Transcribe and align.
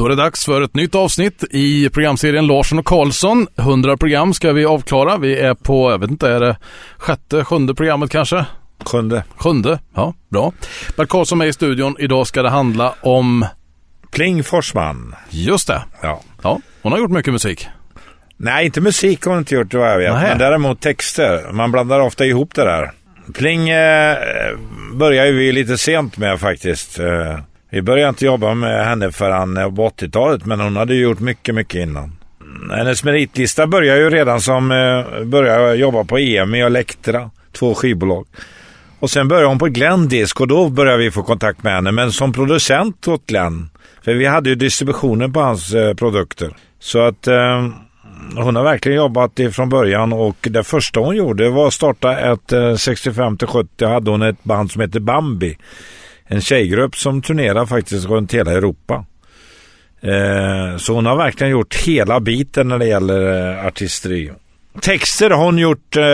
Då 0.00 0.06
är 0.06 0.10
det 0.10 0.16
dags 0.16 0.44
för 0.44 0.62
ett 0.62 0.74
nytt 0.74 0.94
avsnitt 0.94 1.44
i 1.50 1.88
programserien 1.88 2.46
Larsson 2.46 2.78
och 2.78 2.84
Karlsson. 2.84 3.46
100 3.58 3.96
program 3.96 4.34
ska 4.34 4.52
vi 4.52 4.64
avklara. 4.64 5.16
Vi 5.16 5.38
är 5.38 5.54
på, 5.54 5.90
jag 5.90 5.98
vet 5.98 6.10
inte, 6.10 6.28
är 6.28 6.40
det 6.40 6.56
sjätte, 6.98 7.44
sjunde 7.44 7.74
programmet 7.74 8.10
kanske? 8.10 8.46
Sjunde. 8.84 9.24
Sjunde, 9.36 9.78
ja, 9.94 10.14
bra. 10.28 10.52
Bert 10.96 11.08
Karlsson 11.08 11.38
med 11.38 11.48
i 11.48 11.52
studion. 11.52 11.96
Idag 11.98 12.26
ska 12.26 12.42
det 12.42 12.50
handla 12.50 12.94
om... 13.00 13.46
Pling 14.10 14.44
Forsman. 14.44 15.14
Just 15.30 15.66
det. 15.68 15.82
Ja. 16.02 16.20
ja. 16.42 16.60
Hon 16.82 16.92
har 16.92 16.98
gjort 16.98 17.10
mycket 17.10 17.32
musik. 17.32 17.68
Nej, 18.36 18.66
inte 18.66 18.80
musik 18.80 19.24
har 19.24 19.32
hon 19.32 19.38
inte 19.38 19.54
gjort 19.54 19.74
vad 19.74 19.92
jag 19.92 19.98
vet. 19.98 20.12
Men 20.12 20.38
däremot 20.38 20.80
texter. 20.80 21.52
Man 21.52 21.72
blandar 21.72 22.00
ofta 22.00 22.26
ihop 22.26 22.54
det 22.54 22.64
där. 22.64 22.90
Pling 23.34 23.68
eh, 23.68 24.16
börjar 24.92 25.32
vi 25.32 25.52
lite 25.52 25.78
sent 25.78 26.16
med 26.16 26.40
faktiskt. 26.40 26.98
Eh, 26.98 27.38
vi 27.70 27.82
började 27.82 28.08
inte 28.08 28.24
jobba 28.24 28.54
med 28.54 28.86
henne 28.86 29.12
förrän 29.12 29.76
på 29.76 29.88
80-talet, 29.88 30.46
men 30.46 30.60
hon 30.60 30.76
hade 30.76 30.94
ju 30.94 31.02
gjort 31.02 31.20
mycket, 31.20 31.54
mycket 31.54 31.80
innan. 31.80 32.12
Hennes 32.70 33.04
meritlista 33.04 33.66
började 33.66 34.00
ju 34.00 34.10
redan 34.10 34.40
som 34.40 34.70
eh, 34.72 35.24
började 35.24 35.74
jobba 35.74 36.04
på 36.04 36.18
EMI 36.18 36.62
och 36.62 36.66
Elektra, 36.66 37.30
två 37.52 37.74
skivbolag. 37.74 38.26
Och 38.98 39.10
sen 39.10 39.28
började 39.28 39.48
hon 39.48 39.58
på 39.58 39.66
Glenn 39.66 40.08
Disc 40.08 40.32
och 40.40 40.48
då 40.48 40.68
började 40.68 40.98
vi 40.98 41.10
få 41.10 41.22
kontakt 41.22 41.62
med 41.62 41.72
henne, 41.72 41.92
men 41.92 42.12
som 42.12 42.32
producent 42.32 43.08
åt 43.08 43.26
Glenn. 43.26 43.70
För 44.04 44.14
vi 44.14 44.26
hade 44.26 44.48
ju 44.48 44.54
distributionen 44.54 45.32
på 45.32 45.40
hans 45.40 45.74
eh, 45.74 45.94
produkter. 45.94 46.56
Så 46.78 47.00
att 47.00 47.26
eh, 47.26 47.68
hon 48.36 48.56
har 48.56 48.62
verkligen 48.62 48.98
jobbat 48.98 49.38
ifrån 49.38 49.68
början 49.68 50.12
och 50.12 50.36
det 50.50 50.64
första 50.64 51.00
hon 51.00 51.16
gjorde 51.16 51.50
var 51.50 51.66
att 51.66 51.74
starta 51.74 52.18
ett 52.18 52.52
eh, 52.52 52.74
65 52.74 53.36
till 53.36 53.48
70 53.48 53.86
hade 53.86 54.10
hon 54.10 54.22
ett 54.22 54.44
band 54.44 54.70
som 54.70 54.80
heter 54.80 55.00
Bambi. 55.00 55.56
En 56.32 56.40
tjejgrupp 56.40 56.96
som 56.96 57.22
turnerar 57.22 57.66
faktiskt 57.66 58.06
runt 58.08 58.34
hela 58.34 58.52
Europa. 58.52 59.04
Eh, 60.00 60.76
så 60.76 60.94
hon 60.94 61.06
har 61.06 61.16
verkligen 61.16 61.50
gjort 61.50 61.74
hela 61.74 62.20
biten 62.20 62.68
när 62.68 62.78
det 62.78 62.86
gäller 62.86 63.50
eh, 63.58 63.66
artisteri. 63.66 64.32
Texter 64.80 65.30
har 65.30 65.44
hon 65.44 65.58
gjort 65.58 65.96
eh, 65.96 66.04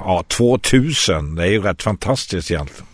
ja, 0.00 0.24
2000. 0.28 1.34
Det 1.34 1.42
är 1.42 1.46
ju 1.46 1.62
rätt 1.62 1.82
fantastiskt 1.82 2.50
egentligen. 2.50 2.86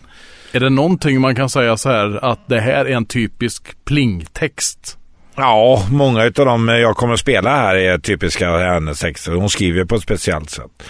Är 0.51 0.59
det 0.59 0.69
någonting 0.69 1.21
man 1.21 1.35
kan 1.35 1.49
säga 1.49 1.77
så 1.77 1.89
här 1.89 2.25
att 2.25 2.47
det 2.47 2.59
här 2.59 2.85
är 2.85 2.95
en 2.95 3.05
typisk 3.05 3.85
plingtext? 3.85 4.97
Ja, 5.39 5.85
många 5.91 6.23
av 6.23 6.31
dem 6.31 6.67
jag 6.67 6.95
kommer 6.95 7.13
att 7.13 7.19
spela 7.19 7.55
här 7.55 7.75
är 7.75 7.97
typiska 7.97 8.57
hennes 8.57 8.99
texter. 8.99 9.31
Hon 9.31 9.49
skriver 9.49 9.85
på 9.85 9.95
ett 9.95 10.01
speciellt 10.01 10.49
sätt. 10.49 10.83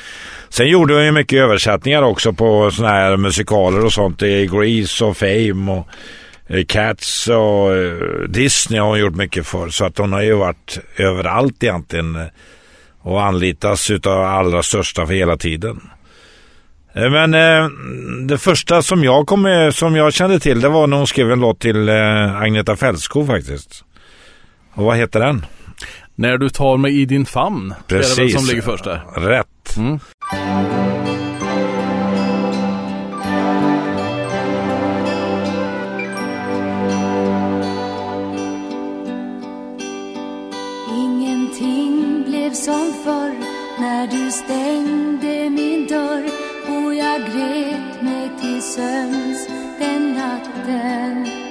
Sen 0.50 0.67
gjorde 0.67 0.94
hon 0.94 1.06
ju 1.06 1.12
mycket 1.12 1.39
översättningar 1.39 2.02
också 2.02 2.34
på 2.34 2.72
såna 2.72 2.89
här 2.89 3.17
musikaler 3.17 3.86
och 3.86 3.94
sånt. 3.94 4.22
I 4.22 4.48
Grease 4.48 5.06
och 5.06 5.17
Fame 5.17 5.72
och 5.72 5.88
eh, 6.56 6.66
Cats 6.66 7.28
och 7.28 7.76
eh, 7.76 7.94
Disney 8.30 8.80
har 8.80 8.88
hon 8.88 9.00
gjort 9.00 9.16
mycket 9.16 9.48
för. 9.48 9.70
Så 9.70 9.86
att 9.86 9.98
hon 9.98 10.14
har 10.14 10.22
ju 10.22 10.34
varit 10.34 10.80
överallt 10.98 11.64
egentligen 11.64 12.16
eh, 12.16 12.28
och 13.02 13.23
anlitas 13.23 13.92
utav 13.92 14.23
allra 14.23 14.64
största 14.64 15.08
för 15.08 15.14
hela 15.14 15.38
tiden. 15.38 15.82
Men 16.94 17.34
eh, 17.34 17.70
det 18.28 18.38
första 18.38 18.82
som 18.82 19.04
jag, 19.04 19.28
kom 19.28 19.42
med, 19.42 19.76
som 19.76 19.95
jag 19.95 20.14
kände 20.14 20.39
till 20.39 20.61
det 20.61 20.70
var 20.70 20.88
när 20.88 20.98
hon 20.98 21.08
skrev 21.08 21.32
en 21.32 21.39
låt 21.39 21.59
till 21.59 21.89
eh, 21.89 22.42
Agneta 22.42 22.76
Fältskog 22.76 23.28
faktiskt. 23.28 23.84
Och 24.78 24.83
vad 24.83 24.97
heter 24.97 25.20
den? 25.20 25.45
När 26.16 26.38
du 26.38 26.50
tar 26.50 26.78
mig 26.78 27.02
i 27.02 27.06
din 27.06 27.25
famn. 27.25 27.73
Det 27.88 27.95
är 27.95 28.00
det 28.00 28.22
väl 28.22 28.31
som 28.31 28.45
ligger 28.45 28.61
först 28.61 28.83
där. 28.83 29.03
Rätt. 29.16 29.78
Mm. 29.78 30.00
Ingenting 40.95 42.23
blev 42.28 42.52
som 42.52 42.94
förr 43.03 43.36
när 43.80 44.08
du 44.08 44.31
stängde 44.31 45.50
min 45.50 45.88
dörr 45.88 46.23
och 46.67 46.95
jag 46.95 47.21
grät 47.21 48.02
mig 48.02 48.30
till 48.42 48.61
sömns 48.61 49.48
den 49.80 50.14
natten. 50.14 51.47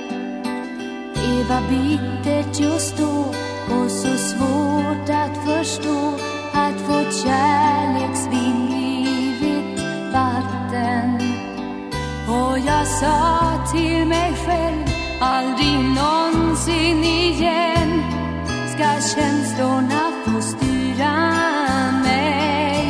Det 1.37 1.45
var 1.45 1.63
bittert 1.69 2.61
just 2.61 2.97
då 2.99 3.35
och 3.75 3.91
så 3.91 4.17
svårt 4.17 5.09
att 5.09 5.37
förstå 5.47 6.15
att 6.53 6.81
vårt 6.89 7.15
kärleksvind 7.25 8.69
blivit 8.69 9.81
vatten. 10.13 11.21
Och 12.29 12.59
jag 12.59 12.87
sa 12.87 13.41
till 13.73 14.07
mig 14.07 14.33
själv 14.47 14.85
aldrig 15.21 15.79
någonsin 15.79 17.05
igen 17.05 18.03
ska 18.75 18.85
känslorna 19.15 20.13
få 20.25 20.41
styra 20.43 21.13
mig. 22.05 22.87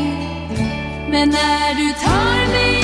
Men 1.10 1.28
när 1.28 1.74
du 1.74 1.92
tar 1.92 2.52
mig 2.52 2.75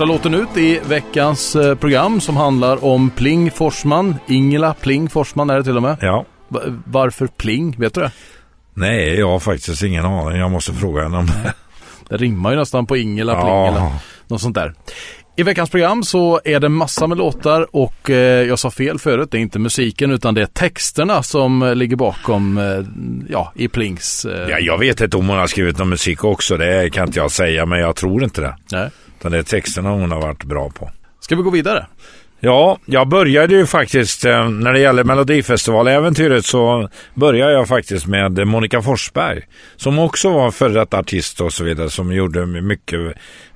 Första 0.00 0.12
låten 0.12 0.34
ut 0.34 0.56
i 0.56 0.80
veckans 0.88 1.56
eh, 1.56 1.74
program 1.74 2.20
som 2.20 2.36
handlar 2.36 2.84
om 2.84 3.10
Pling 3.10 3.50
Forsman. 3.50 4.16
Ingela 4.26 4.74
Pling 4.74 5.08
Forsman 5.10 5.50
är 5.50 5.56
det 5.56 5.64
till 5.64 5.76
och 5.76 5.82
med. 5.82 5.96
Ja. 6.00 6.24
Va- 6.48 6.60
Varför 6.84 7.26
Pling? 7.26 7.76
Vet 7.78 7.94
du 7.94 8.00
det? 8.00 8.12
Nej, 8.74 9.18
jag 9.18 9.28
har 9.28 9.38
faktiskt 9.38 9.82
ingen 9.82 10.04
aning. 10.04 10.38
Jag 10.40 10.50
måste 10.50 10.72
fråga 10.72 11.02
henne 11.02 11.18
om 11.18 11.26
det. 11.26 11.54
Det 12.08 12.16
rimmar 12.16 12.50
ju 12.50 12.56
nästan 12.56 12.86
på 12.86 12.96
Ingela 12.96 13.34
Pling 13.34 13.48
Ja. 13.54 13.68
eller 13.68 13.92
något 14.28 14.40
sånt 14.40 14.54
där. 14.54 14.74
I 15.40 15.42
veckans 15.42 15.70
program 15.70 16.02
så 16.02 16.40
är 16.44 16.60
det 16.60 16.68
massa 16.68 17.06
med 17.06 17.18
låtar 17.18 17.76
och 17.76 18.10
eh, 18.10 18.16
jag 18.48 18.58
sa 18.58 18.70
fel 18.70 18.98
förut. 18.98 19.28
Det 19.30 19.38
är 19.38 19.40
inte 19.40 19.58
musiken 19.58 20.10
utan 20.10 20.34
det 20.34 20.42
är 20.42 20.46
texterna 20.46 21.22
som 21.22 21.62
eh, 21.62 21.74
ligger 21.74 21.96
bakom 21.96 22.58
eh, 22.58 22.84
ja, 23.28 23.52
i 23.54 23.68
Plings. 23.68 24.26
Ja, 24.48 24.58
jag 24.58 24.78
vet 24.78 25.00
inte 25.00 25.16
om 25.16 25.28
hon 25.28 25.38
har 25.38 25.46
skrivit 25.46 25.78
någon 25.78 25.88
musik 25.88 26.24
också. 26.24 26.56
Det 26.56 26.90
kan 26.90 27.06
inte 27.06 27.18
jag 27.18 27.30
säga, 27.30 27.66
men 27.66 27.78
jag 27.78 27.96
tror 27.96 28.24
inte 28.24 28.40
det. 28.40 28.56
nej. 28.72 28.90
Utan 29.18 29.32
det 29.32 29.38
är 29.38 29.42
texterna 29.42 29.90
hon 29.90 30.12
har 30.12 30.20
varit 30.20 30.44
bra 30.44 30.70
på. 30.70 30.90
Ska 31.20 31.36
vi 31.36 31.42
gå 31.42 31.50
vidare? 31.50 31.86
Ja, 32.42 32.78
jag 32.86 33.08
började 33.08 33.54
ju 33.54 33.66
faktiskt 33.66 34.24
eh, 34.24 34.48
när 34.48 34.72
det 34.72 34.80
gäller 34.80 35.04
Melodifestivaläventyret 35.04 36.44
så 36.44 36.88
började 37.14 37.52
jag 37.52 37.68
faktiskt 37.68 38.06
med 38.06 38.46
Monica 38.46 38.82
Forsberg 38.82 39.42
som 39.76 39.98
också 39.98 40.30
var 40.30 40.50
före 40.50 40.72
detta 40.72 40.98
artist 40.98 41.40
och 41.40 41.52
så 41.52 41.64
vidare 41.64 41.90
som 41.90 42.12
gjorde 42.12 42.46
mycket 42.46 43.00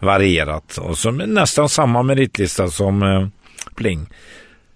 varierat 0.00 0.78
och 0.78 0.98
som 0.98 1.20
är 1.20 1.26
nästan 1.26 1.68
samma 1.68 2.02
meritlista 2.02 2.68
som 2.68 3.02
eh, 3.02 3.26
Pling. 3.76 4.06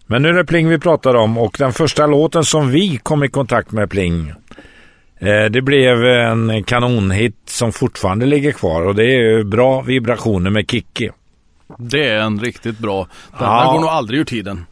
Men 0.07 0.23
nu 0.23 0.29
är 0.29 0.33
det 0.33 0.45
Pling 0.45 0.69
vi 0.69 0.79
pratar 0.79 1.15
om 1.15 1.39
och 1.39 1.57
den 1.59 1.73
första 1.73 2.07
låten 2.07 2.45
som 2.45 2.71
vi 2.71 3.01
kom 3.03 3.25
i 3.25 3.29
kontakt 3.29 3.73
med 3.73 3.91
Pling 3.91 4.33
eh, 5.19 5.45
det 5.45 5.63
blev 5.63 6.05
en 6.05 6.65
kanonhit 6.65 7.37
som 7.47 7.73
fortfarande 7.73 8.27
ligger 8.27 8.53
kvar 8.53 8.83
och 8.83 8.95
det 8.95 9.05
är 9.05 9.21
ju 9.21 9.45
bra 9.45 9.83
vibrationer 9.83 10.51
med 10.51 10.71
Kikki. 10.71 11.11
Det 11.79 12.09
är 12.09 12.19
en 12.19 12.41
riktigt 12.41 12.79
bra. 12.79 13.07
Den 13.39 13.49
Ja. 13.49 13.71
går 13.73 13.81
nog 13.81 13.89
aldrig 13.91 14.21
ur 14.21 14.25
tiden. 14.25 14.67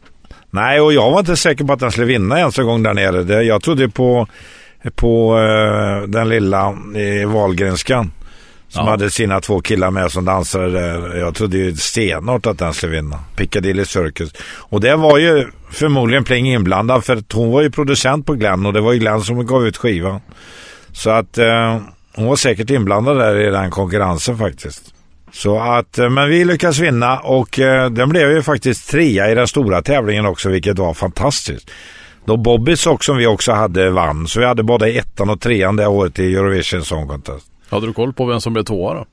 Nej, 0.49 0.81
och 0.81 0.93
jag 0.93 1.11
var 1.11 1.19
inte 1.19 1.35
säker 1.35 1.63
på 1.65 1.73
att 1.73 1.79
den 1.79 1.91
skulle 1.91 2.07
vinna 2.07 2.39
ens 2.39 2.59
en 2.59 2.65
gång 2.65 2.83
där 2.83 2.93
nere. 2.93 3.23
Det, 3.23 3.43
jag 3.43 3.61
trodde 3.63 3.89
på, 3.89 4.27
på 4.95 5.39
eh, 5.39 6.07
den 6.07 6.29
lilla 6.29 6.73
i 6.95 7.25
Wahlgrenskan. 7.25 8.11
Som 8.69 8.85
Ja. 8.85 8.91
hade 8.91 9.09
sina 9.09 9.41
två 9.41 9.61
killar 9.61 9.91
med 9.91 10.11
som 10.11 10.25
dansade 10.25 10.71
där. 10.71 11.15
Jag 11.17 11.35
trodde 11.35 11.57
ju 11.57 11.75
stenhårt 11.75 12.45
att 12.45 12.57
den 12.59 12.73
skulle 12.73 12.91
vinna. 12.95 13.19
Piccadilly 13.35 13.85
Circus. 13.85 14.31
Och 14.57 14.81
det 14.81 14.95
var 14.95 15.17
ju 15.17 15.47
förmodligen 15.71 16.23
Pling 16.23 16.53
inblandad 16.53 17.05
för 17.05 17.23
hon 17.33 17.51
var 17.51 17.61
ju 17.61 17.71
producent 17.71 18.25
på 18.25 18.33
Glenn 18.33 18.65
och 18.65 18.73
det 18.73 18.81
var 18.81 18.93
ju 18.93 18.99
Glenn 18.99 19.21
som 19.21 19.45
gav 19.45 19.67
ut 19.67 19.77
skivan. 19.77 20.19
Så 20.91 21.09
att 21.09 21.37
eh, 21.37 21.77
hon 22.15 22.25
var 22.27 22.35
säkert 22.35 22.69
inblandad 22.69 23.17
där 23.17 23.39
i 23.47 23.49
den 23.51 23.71
konkurrensen 23.71 24.37
faktiskt. 24.37 24.93
Så 25.31 25.59
att, 25.59 25.97
eh, 25.97 26.09
men 26.09 26.29
vi 26.29 26.45
lyckas 26.45 26.79
vinna 26.79 27.19
och 27.19 27.59
eh, 27.59 27.89
den 27.89 28.09
blev 28.09 28.31
ju 28.31 28.43
faktiskt 28.43 28.89
trea 28.89 29.31
i 29.31 29.35
den 29.35 29.47
stora 29.47 29.81
tävlingen 29.81 30.25
också, 30.25 30.49
vilket 30.49 30.79
var 30.79 30.93
fantastiskt. 30.93 31.71
Då 32.25 32.37
Bobby 32.37 32.75
Sock 32.75 33.03
som 33.03 33.17
vi 33.17 33.27
också 33.27 33.51
hade 33.51 33.89
vann, 33.89 34.27
så 34.27 34.39
vi 34.39 34.45
hade 34.45 34.63
både 34.63 34.89
ettan 34.89 35.29
och 35.29 35.41
trean 35.41 35.75
det 35.75 35.87
året 35.87 36.19
i 36.19 36.35
Eurovision 36.35 36.81
Song 36.83 37.07
Contest. 37.07 37.47
Hade 37.69 37.87
du 37.87 37.93
koll 37.93 38.13
på 38.13 38.25
vem 38.25 38.41
som 38.41 38.53
blev 38.53 38.63
tvåa 38.63 38.93
då? 38.93 39.05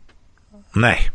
Nej. 0.73 1.11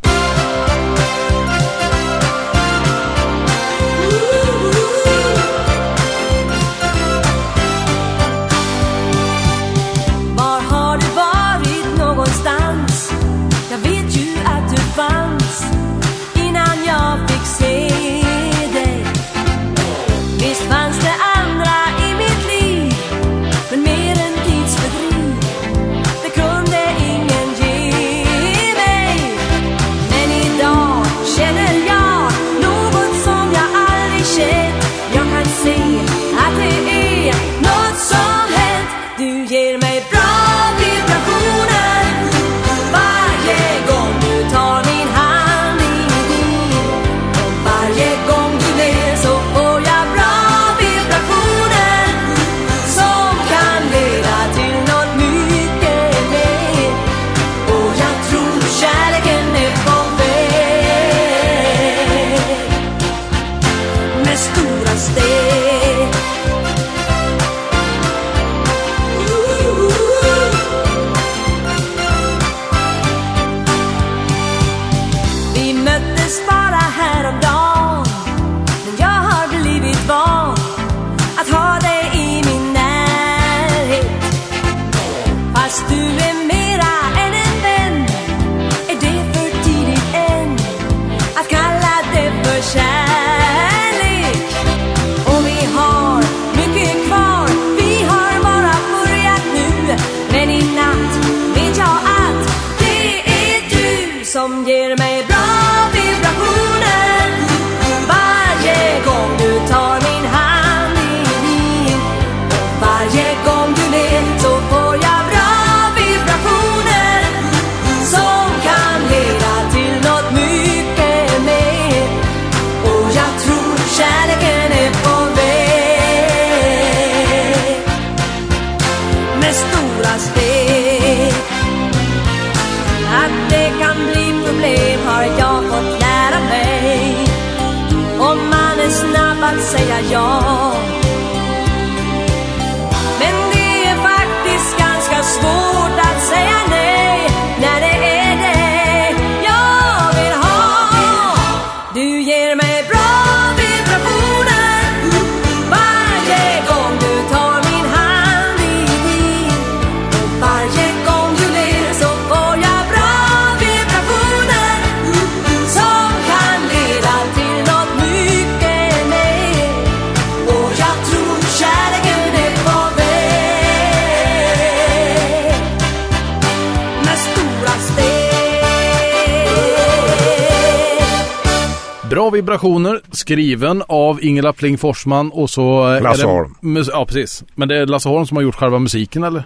Vibrationer, 182.50 183.02
skriven 183.12 183.84
av 183.88 184.24
Ingela 184.24 184.54
Pling 184.54 184.78
Forsman 184.78 185.32
och 185.32 185.50
så... 185.50 185.88
är 185.88 186.02
Lasse 186.02 186.26
Holm. 186.26 186.56
Ja, 186.92 187.06
precis. 187.06 187.44
Men 187.56 187.68
det 187.68 187.78
är 187.78 187.86
Lasse 187.86 188.10
Holm 188.10 188.26
som 188.26 188.38
har 188.38 188.42
gjort 188.44 188.56
själva 188.56 188.80
musiken 188.80 189.24
eller? 189.24 189.44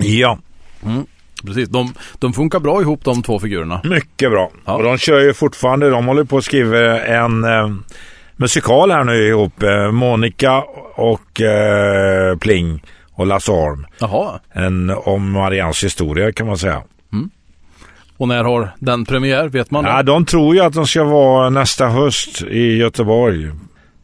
Ja. 0.00 0.38
precis. 1.46 1.68
De, 1.68 1.94
de 2.18 2.32
funkar 2.32 2.60
bra 2.60 2.80
ihop 2.80 3.04
de 3.04 3.22
två 3.22 3.38
figurerna. 3.38 3.80
Mycket 3.84 4.30
bra. 4.30 4.50
Ja. 4.64 4.72
Och 4.76 4.82
de 4.82 4.98
kör 4.98 5.20
ju 5.20 5.34
fortfarande, 5.34 5.90
de 5.90 6.06
håller 6.06 6.24
på 6.24 6.36
att 6.36 6.44
skriva 6.44 7.00
en 7.00 7.44
eh, 7.44 7.70
musikal 8.36 8.90
här 8.90 9.04
nu 9.04 9.28
ihop. 9.28 9.62
Eh, 9.62 9.90
Monica 9.90 10.64
och 10.94 11.40
eh, 11.40 12.36
Pling 12.36 12.82
och 13.12 13.26
Lasse 13.26 13.52
Holm. 13.52 13.86
Jaha. 13.98 14.40
En 14.52 14.90
om 14.90 15.30
Marians 15.30 15.84
historia 15.84 16.32
kan 16.32 16.46
man 16.46 16.58
säga. 16.58 16.82
Och 18.24 18.28
när 18.28 18.44
har 18.44 18.70
den 18.78 19.04
premiär? 19.04 19.48
Vet 19.48 19.70
man? 19.70 19.84
Ja, 19.84 20.02
de 20.02 20.24
tror 20.24 20.54
ju 20.54 20.60
att 20.60 20.72
de 20.72 20.86
ska 20.86 21.04
vara 21.04 21.50
nästa 21.50 21.86
höst 21.88 22.42
i 22.42 22.76
Göteborg. 22.76 23.50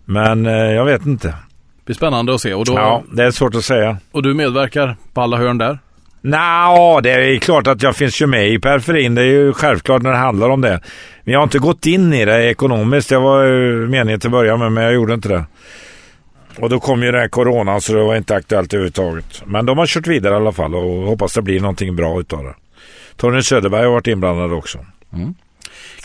Men 0.05 0.47
eh, 0.47 0.53
jag 0.53 0.85
vet 0.85 1.07
inte. 1.07 1.29
Det 1.29 1.85
blir 1.85 1.97
spännande 1.97 2.35
att 2.35 2.41
se. 2.41 2.55
Och, 2.55 2.65
då, 2.65 2.73
Ja, 2.73 3.03
det 3.13 3.25
är 3.25 3.31
svårt 3.31 3.55
att 3.55 3.65
säga. 3.65 3.97
och 4.13 4.23
du 4.23 4.35
medverkar 4.35 4.97
på 5.15 5.21
alla 5.21 5.37
hörn 5.37 5.59
där? 5.59 5.79
Nja, 6.21 7.01
det 7.03 7.11
är 7.11 7.39
klart 7.39 7.67
att 7.67 7.83
jag 7.83 7.97
finns 7.97 8.23
ju 8.23 8.27
med 8.27 8.49
i 8.49 8.59
periferin. 8.59 9.15
Det 9.15 9.23
är 9.23 9.27
ju 9.27 9.53
självklart 9.53 10.03
när 10.03 10.11
det 10.11 10.17
handlar 10.17 10.49
om 10.51 10.61
det. 10.61 10.81
Men 11.25 11.33
jag 11.33 11.39
har 11.41 11.45
inte 11.45 11.59
gått 11.59 11.87
in 11.87 12.13
i 12.13 12.25
det 12.25 12.51
ekonomiskt. 12.51 13.09
Det 13.09 13.19
var 13.19 13.45
ju 13.45 13.89
meningen 13.89 14.21
till 14.21 14.29
att 14.29 14.33
börja 14.33 14.57
med, 14.57 14.73
men 14.73 14.85
jag 14.85 14.93
gjorde 14.93 15.15
inte 15.15 15.29
det. 15.29 15.45
Och 16.59 16.71
då 16.71 16.81
kom 16.81 17.03
ju 17.03 17.13
den 17.13 17.21
här 17.21 17.29
coronan 17.29 17.81
så 17.81 17.93
det 17.93 18.03
var 18.03 18.17
inte 18.17 18.35
aktuellt 18.37 18.75
överhuvudtaget. 18.75 19.43
Men 19.47 19.67
de 19.67 19.79
har 19.79 19.87
kört 19.87 20.07
vidare 20.07 20.35
i 20.35 20.37
alla 20.37 20.53
fall 20.53 20.75
och 20.75 21.03
hoppas 21.07 21.35
det 21.35 21.43
blir 21.43 21.61
någonting 21.61 21.97
bra 21.97 22.21
utav 22.21 22.45
det. 22.45 22.55
Tony 23.21 23.43
Söderberg 23.43 23.85
har 23.85 23.93
varit 23.93 24.07
inblandad 24.07 24.53
också. 24.53 24.79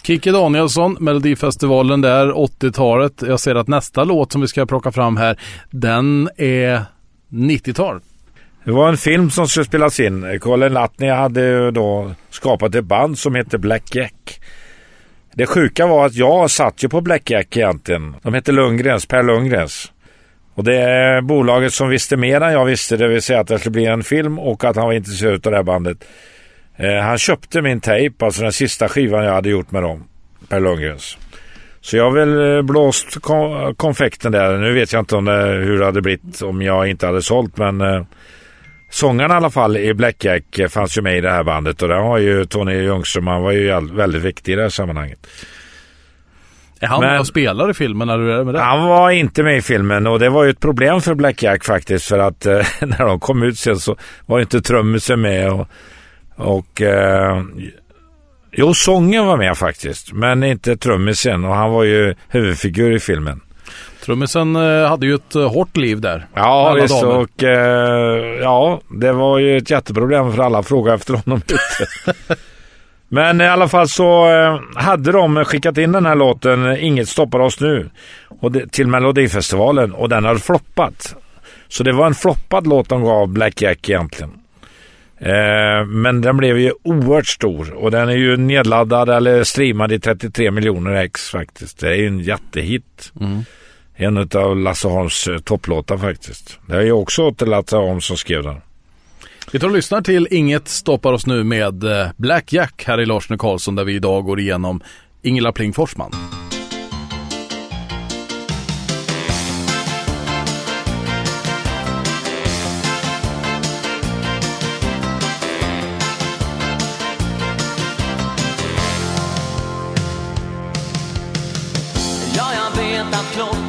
Kikki 0.04 0.32
Danielsson, 0.32 0.98
Melodifestivalen 1.00 2.02
där, 2.02 2.32
80-talet. 2.32 3.24
Jag 3.28 3.40
ser 3.40 3.56
att 3.56 3.68
nästa 3.68 4.04
låt 4.04 4.32
som 4.32 4.42
vi 4.42 4.48
ska 4.48 4.66
plocka 4.66 4.92
fram 4.92 5.18
här, 5.18 5.40
den 5.70 6.30
är 6.38 6.82
90-tal. 7.30 8.00
Det 8.64 8.72
var 8.72 8.90
en 8.90 8.98
film 8.98 9.32
som 9.32 9.48
skulle 9.48 9.66
spelas 9.66 10.00
in. 10.00 10.40
Colin 10.40 10.74
Latney 10.74 11.10
hade 11.10 11.42
ju 11.42 11.72
då 11.72 12.12
skapat 12.30 12.76
ett 12.76 12.86
band 12.86 13.18
som 13.18 13.36
heter 13.36 13.58
Black 13.58 13.96
Jack. 13.96 14.42
Det 15.34 15.46
sjuka 15.46 15.88
var 15.88 16.06
att 16.06 16.16
jag 16.16 16.52
satt 16.52 16.84
ju 16.84 16.90
på 16.90 17.02
Black 17.02 17.30
Jack 17.30 17.58
egentligen. 17.58 18.16
De 18.22 18.34
hette 18.34 18.52
Lundgrens, 18.52 19.06
Per 19.06 19.24
Lundgrens. 19.24 19.92
Och 20.54 20.64
det 20.64 20.76
är 20.76 21.22
bolaget 21.22 21.74
som 21.74 21.90
visste 21.90 22.18
mer 22.18 22.42
än 22.42 22.54
jag 22.54 22.66
visste, 22.66 22.98
det 22.98 23.08
vill 23.08 23.22
säga 23.22 23.40
att 23.40 23.48
det 23.48 23.60
skulle 23.60 23.72
bli 23.72 23.86
en 23.86 24.04
film 24.04 24.40
och 24.40 24.64
att 24.64 24.76
han 24.76 24.86
var 24.86 24.94
intresserad 24.94 25.34
av 25.48 25.52
det 25.52 25.58
här 25.58 25.64
bandet. 25.64 26.06
Eh, 26.78 26.96
han 27.04 27.18
köpte 27.18 27.62
min 27.62 27.80
tejp, 27.82 28.26
alltså 28.26 28.42
den 28.42 28.52
sista 28.52 28.90
skivan 28.90 29.24
jag 29.26 29.34
hade 29.34 29.50
gjort 29.50 29.72
med 29.72 29.84
dem, 29.84 30.04
Per 30.50 30.60
Lundgrens. 30.60 31.18
Så 31.82 31.98
jag 31.98 32.04
har 32.04 32.12
väl 32.12 32.56
eh, 32.58 32.62
blåst 32.62 33.22
kon- 33.22 33.76
konfekten 33.76 34.32
där. 34.32 34.58
Nu 34.58 34.74
vet 34.74 34.94
jag 34.94 35.00
inte 35.02 35.16
om 35.16 35.26
det, 35.26 35.42
hur 35.42 35.80
det 35.80 35.86
hade 35.86 36.02
blivit 36.02 36.42
om 36.42 36.62
jag 36.62 36.88
inte 36.88 37.06
hade 37.06 37.22
sålt, 37.22 37.58
men 37.58 37.82
eh, 37.82 38.04
Sångaren 38.90 39.32
i 39.32 39.34
alla 39.34 39.50
fall 39.50 39.78
i 39.78 39.94
Blackjack 39.94 40.60
eh, 40.60 40.68
fanns 40.68 40.98
ju 40.98 41.02
med 41.02 41.18
i 41.18 41.22
det 41.22 41.32
här 41.32 41.44
bandet 41.44 41.82
och 41.82 41.88
där 41.88 41.96
har 41.96 42.18
ju 42.18 42.46
Tony 42.46 42.74
Ljungström, 42.74 43.28
han 43.28 43.42
var 43.42 43.52
ju 43.52 43.80
väldigt 43.94 44.22
viktig 44.22 44.54
i 44.54 44.56
det 44.56 44.62
här 44.62 44.70
sammanhanget. 44.70 45.28
Är 46.80 46.88
han 46.88 47.02
med 47.02 47.20
och 47.20 47.28
spelar 47.28 47.70
i 47.70 47.74
filmen 47.74 48.08
när 48.08 48.18
du 48.18 48.34
är 48.34 48.44
med 48.44 48.54
det? 48.54 48.60
Han 48.60 48.88
var 48.88 49.10
inte 49.10 49.44
med 49.44 49.58
i 49.58 49.62
filmen 49.62 50.08
och 50.08 50.20
det 50.20 50.30
var 50.30 50.44
ju 50.44 50.50
ett 50.50 50.60
problem 50.60 51.02
för 51.02 51.14
Blackjack 51.14 51.64
faktiskt 51.64 52.06
för 52.06 52.20
att 52.20 52.46
eh, 52.46 52.54
när 52.82 53.06
de 53.06 53.20
kom 53.20 53.44
ut 53.44 53.60
sen 53.60 53.80
så 53.80 53.98
var 54.26 54.40
inte 54.40 54.62
trummisen 54.62 55.22
med 55.22 55.52
och, 55.52 55.68
och 56.36 56.82
eh, 56.82 57.42
jo 58.52 58.74
sången 58.74 59.26
var 59.26 59.38
med 59.38 59.58
faktiskt 59.58 60.14
men 60.14 60.44
inte 60.44 60.78
trummisen 60.78 61.46
och 61.46 61.56
han 61.56 61.72
var 61.72 61.84
ju 61.84 62.16
huvudfigur 62.30 62.92
i 62.92 63.00
filmen. 63.00 63.42
Trummisen 64.06 64.56
eh, 64.56 64.90
hade 64.90 65.06
ju 65.06 65.16
ett 65.16 65.36
eh, 65.36 65.52
hårt 65.52 65.78
liv 65.78 66.02
där. 66.02 66.28
Ja 66.34 66.70
Alla 66.70 66.82
visst 66.82 67.02
damer. 67.02 67.18
och 67.18 67.44
eh, 67.44 68.42
ja 68.42 68.82
det 68.90 69.12
var 69.12 69.40
ju 69.40 69.58
ett 69.58 69.70
jätteproblem 69.70 70.34
för 70.34 70.44
alla 70.44 70.64
frågade 70.64 70.96
efter 70.96 71.14
honom 71.14 71.42
ute. 71.48 71.58
Men 73.08 73.42
i 73.42 73.48
alla 73.48 73.68
fall 73.68 73.88
så 73.88 74.30
eh, 74.32 74.60
hade 74.76 75.12
de 75.12 75.46
skickat 75.46 75.78
in 75.78 75.92
den 75.92 76.06
här 76.06 76.16
låten 76.16 76.78
Inget 76.78 77.10
stoppar 77.10 77.40
oss 77.40 77.60
nu 77.60 77.90
och 78.42 78.52
det, 78.52 78.72
till 78.72 78.88
Melodifestivalen 78.88 79.92
och 79.94 80.10
den 80.10 80.26
hade 80.26 80.40
floppat. 80.40 81.16
Så 81.68 81.84
det 81.84 81.92
var 81.92 82.06
en 82.06 82.16
floppad 82.16 82.68
låt 82.68 82.90
de 82.90 83.04
gav 83.04 83.28
Black 83.28 83.62
Jack 83.62 83.90
egentligen. 83.90 84.32
Eh, 85.18 85.86
men 85.86 86.22
den 86.22 86.38
blev 86.38 86.60
ju 86.60 86.72
oerhört 86.84 87.28
stor 87.28 87.74
och 87.74 87.92
den 87.92 88.10
är 88.10 88.16
ju 88.16 88.38
nedladdad 88.38 89.10
eller 89.10 89.44
streamad 89.44 89.92
i 89.92 90.00
33 90.00 90.52
miljoner 90.52 90.92
ex 90.92 91.30
faktiskt. 91.30 91.80
Det 91.80 91.98
är 91.98 92.08
en 92.08 92.20
jättehit. 92.20 93.12
En 93.96 94.18
av 94.18 94.58
Lasse 94.58 94.88
Holms 94.88 95.28
eh, 95.28 95.38
topplåtar 95.38 95.98
faktiskt. 95.98 96.60
Det 96.68 96.76
är 96.76 96.82
ju 96.82 96.92
också 96.92 97.24
åt 97.24 97.42
Lasse 97.42 97.76
Holm 97.76 98.02
som 98.02 98.18
skrev 98.18 98.44
den. 98.44 98.56
Vi 99.52 99.60
tar 99.60 99.68
och 99.68 99.74
lyssnar 99.74 100.02
till 100.02 100.28
Inget 100.32 100.68
stoppar 100.68 101.14
oss 101.14 101.28
nu 101.28 101.44
med 101.44 101.84
eh, 101.84 102.08
Black 102.18 102.54
Jack 102.54 102.84
här 102.88 103.02
i 103.02 103.06
Lars 103.06 103.28
Karlsson 103.40 103.76
där 103.76 103.84
vi 103.84 103.96
idag 103.96 104.26
går 104.26 104.40
igenom 104.40 104.82
Ingela 105.22 105.52
Pling 105.52 105.74
Forsman. 105.74 106.12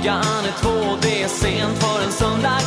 Klockan 0.07 0.45
är 0.45 0.63
två, 0.63 0.97
det 1.03 1.23
är 1.23 1.29
sent 1.29 1.79
för 1.79 2.05
en 2.05 2.13
söndag. 2.13 2.66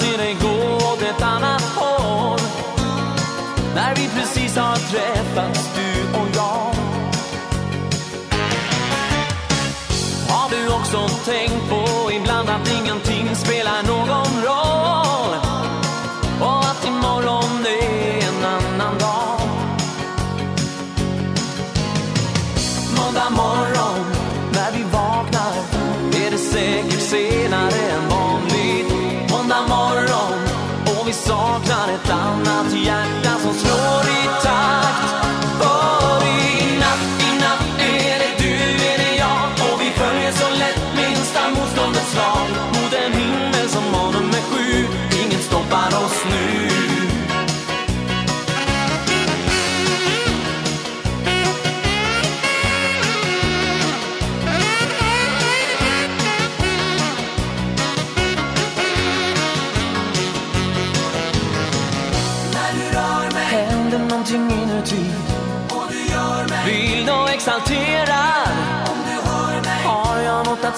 Se 0.00 0.16
dig 0.16 0.36
gå 0.42 0.76
åt 0.76 1.02
ett 1.02 1.22
annat 1.22 1.62
håll. 1.62 2.40
När 3.74 3.94
vi 3.94 4.08
precis 4.08 4.56
har 4.56 4.76
träffats, 4.76 5.70
du 5.76 6.18
och 6.18 6.28
jag. 6.34 6.72
Har 10.28 10.50
du 10.50 10.72
också 10.78 11.08
tänkt 11.24 11.68
på 11.70 12.12
ibland 12.12 12.48
att 12.48 12.80
ingenting 12.80 13.15
ett 31.96 32.10
annat 32.10 32.72
hjärta 32.72 33.38
som 33.38 33.54
slår 33.54 34.02
i 34.10 34.26
takt 34.42 34.45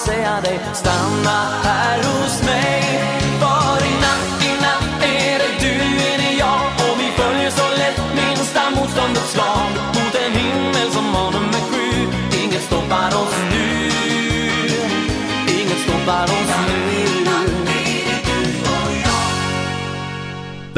säga 0.09 0.41
dig 0.41 0.61
Stanna 0.73 1.39
här 1.63 1.99
hos 1.99 2.43
mig. 2.43 2.48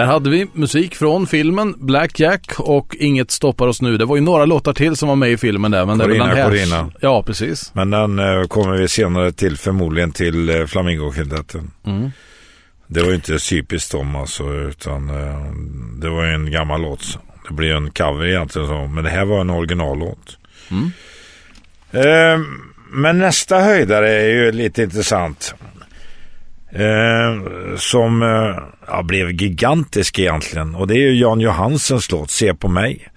Där 0.01 0.07
hade 0.07 0.31
vi 0.31 0.47
musik 0.53 0.95
från 0.95 1.27
filmen 1.27 1.75
Black 1.79 2.21
Jack 2.21 2.53
och 2.59 2.97
Inget 2.99 3.31
stoppar 3.31 3.67
oss 3.67 3.83
nu. 3.83 3.97
Det 3.99 4.05
var 4.05 4.17
ju 4.17 4.23
några 4.23 4.45
låtar 4.45 4.73
till 4.73 4.97
som 4.97 5.09
var 5.09 5.17
med 5.17 5.31
i 5.31 5.37
filmen 5.37 5.71
där. 5.71 5.87
Men 5.87 5.99
det 5.99 6.05
Corina, 6.05 6.27
här. 6.27 6.49
Corina. 6.49 6.91
Ja, 7.01 7.23
precis. 7.23 7.75
Men 7.75 7.91
den 7.91 8.19
eh, 8.19 8.47
kommer 8.47 8.77
vi 8.77 8.89
senare 8.89 9.33
till 9.33 9.57
förmodligen 9.57 10.13
till 10.13 10.49
eh, 10.51 10.67
Flamingo-kvintetten. 10.67 11.71
Mm. 11.87 12.11
Det 12.87 13.01
var 13.01 13.09
ju 13.09 13.15
inte 13.15 13.39
typiskt 13.39 13.93
dem 13.93 14.17
alltså 14.17 14.53
utan 14.53 15.11
eh, 15.11 15.53
det 16.01 16.09
var 16.09 16.25
ju 16.25 16.31
en 16.31 16.51
gammal 16.51 16.83
låt. 16.83 17.19
Det 17.49 17.55
blir 17.55 17.75
en 17.75 17.91
cover 17.91 18.27
egentligen 18.27 18.69
så, 18.69 18.87
men 18.87 19.05
det 19.05 19.11
här 19.11 19.25
var 19.25 19.41
en 19.41 19.51
originallåt. 19.51 20.39
Mm. 20.71 20.93
Eh, 21.91 22.47
men 22.93 23.19
nästa 23.19 23.61
höjdare 23.61 24.11
är 24.11 24.29
ju 24.29 24.53
lite 24.53 24.83
intressant. 24.83 25.55
Eh, 26.73 27.77
som 27.77 28.23
eh, 28.23 28.63
ja, 28.87 29.03
blev 29.03 29.31
gigantisk 29.31 30.19
egentligen 30.19 30.75
och 30.75 30.87
det 30.87 30.95
är 30.95 31.11
ju 31.11 31.15
Jan 31.15 31.41
Johansens 31.41 32.11
låt 32.11 32.31
Se 32.31 32.55
på 32.55 32.69
mig. 32.69 33.09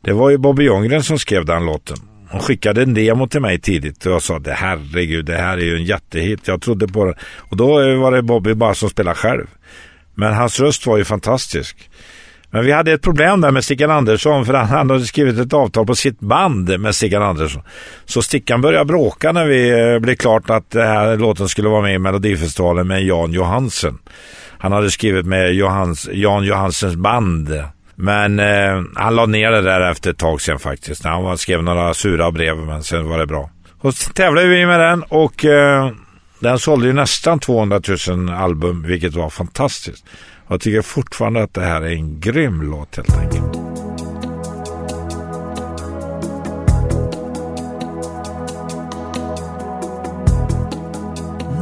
Det 0.00 0.12
var 0.12 0.30
ju 0.30 0.38
Bobby 0.38 0.64
Ljunggren 0.64 1.02
som 1.02 1.18
skrev 1.18 1.44
den 1.44 1.66
låten. 1.66 1.96
Hon 2.30 2.40
skickade 2.40 2.82
en 2.82 2.94
demo 2.94 3.26
till 3.26 3.40
mig 3.40 3.60
tidigt 3.60 4.06
och 4.06 4.12
jag 4.12 4.22
sa 4.22 4.38
det 4.38 4.52
herregud 4.52 5.24
det 5.24 5.36
här 5.36 5.58
är 5.58 5.62
ju 5.62 5.76
en 5.76 5.84
jättehit. 5.84 6.48
Jag 6.48 6.62
trodde 6.62 6.88
på 6.88 7.04
det. 7.04 7.14
Och 7.22 7.56
då 7.56 7.66
var 7.96 8.12
det 8.12 8.22
Bobby 8.22 8.54
bara 8.54 8.74
som 8.74 8.90
spelade 8.90 9.16
själv. 9.16 9.46
Men 10.14 10.34
hans 10.34 10.60
röst 10.60 10.86
var 10.86 10.98
ju 10.98 11.04
fantastisk. 11.04 11.89
Men 12.50 12.64
vi 12.64 12.72
hade 12.72 12.92
ett 12.92 13.02
problem 13.02 13.40
där 13.40 13.50
med 13.50 13.64
Stickan 13.64 13.90
Andersson 13.90 14.46
för 14.46 14.54
han 14.54 14.90
hade 14.90 15.04
skrivit 15.04 15.38
ett 15.38 15.52
avtal 15.52 15.86
på 15.86 15.94
sitt 15.94 16.20
band 16.20 16.80
med 16.80 16.94
Stickan 16.94 17.22
Andersson. 17.22 17.62
Så 18.04 18.22
Stickan 18.22 18.60
började 18.60 18.84
bråka 18.84 19.32
när 19.32 19.44
vi 19.44 19.80
eh, 19.80 19.98
blev 19.98 20.14
klart 20.14 20.50
att 20.50 20.70
den 20.70 20.86
här 20.86 21.16
låten 21.16 21.48
skulle 21.48 21.68
vara 21.68 21.82
med 21.82 21.94
i 21.94 21.98
Melodifestivalen 21.98 22.86
med 22.86 23.04
Jan 23.04 23.32
Johansen. 23.32 23.98
Han 24.58 24.72
hade 24.72 24.90
skrivit 24.90 25.26
med 25.26 25.54
Johans, 25.54 26.08
Jan 26.12 26.44
Johansens 26.44 26.96
band. 26.96 27.62
Men 27.94 28.40
eh, 28.40 28.82
han 28.94 29.16
la 29.16 29.26
ner 29.26 29.50
det 29.50 29.62
där 29.62 29.90
efter 29.90 30.10
ett 30.10 30.18
tag 30.18 30.40
sen 30.40 30.58
faktiskt. 30.58 31.04
Han 31.04 31.38
skrev 31.38 31.62
några 31.62 31.94
sura 31.94 32.30
brev 32.30 32.56
men 32.56 32.82
sen 32.82 33.08
var 33.08 33.18
det 33.18 33.26
bra. 33.26 33.50
Och 33.80 33.94
så 33.94 34.12
tävlade 34.12 34.48
vi 34.48 34.66
med 34.66 34.80
den 34.80 35.02
och 35.02 35.44
eh, 35.44 35.90
den 36.40 36.58
sålde 36.58 36.86
ju 36.86 36.92
nästan 36.92 37.38
200 37.38 37.80
000 38.08 38.30
album 38.30 38.82
vilket 38.82 39.14
var 39.14 39.30
fantastiskt. 39.30 40.04
Jag 40.50 40.60
tycker 40.60 40.82
fortfarande 40.82 41.42
att 41.42 41.54
det 41.54 41.60
här 41.60 41.82
är 41.82 41.92
en 41.92 42.20
grym 42.20 42.62
låt 42.62 42.96
helt 42.96 43.16
enkelt. 43.18 43.56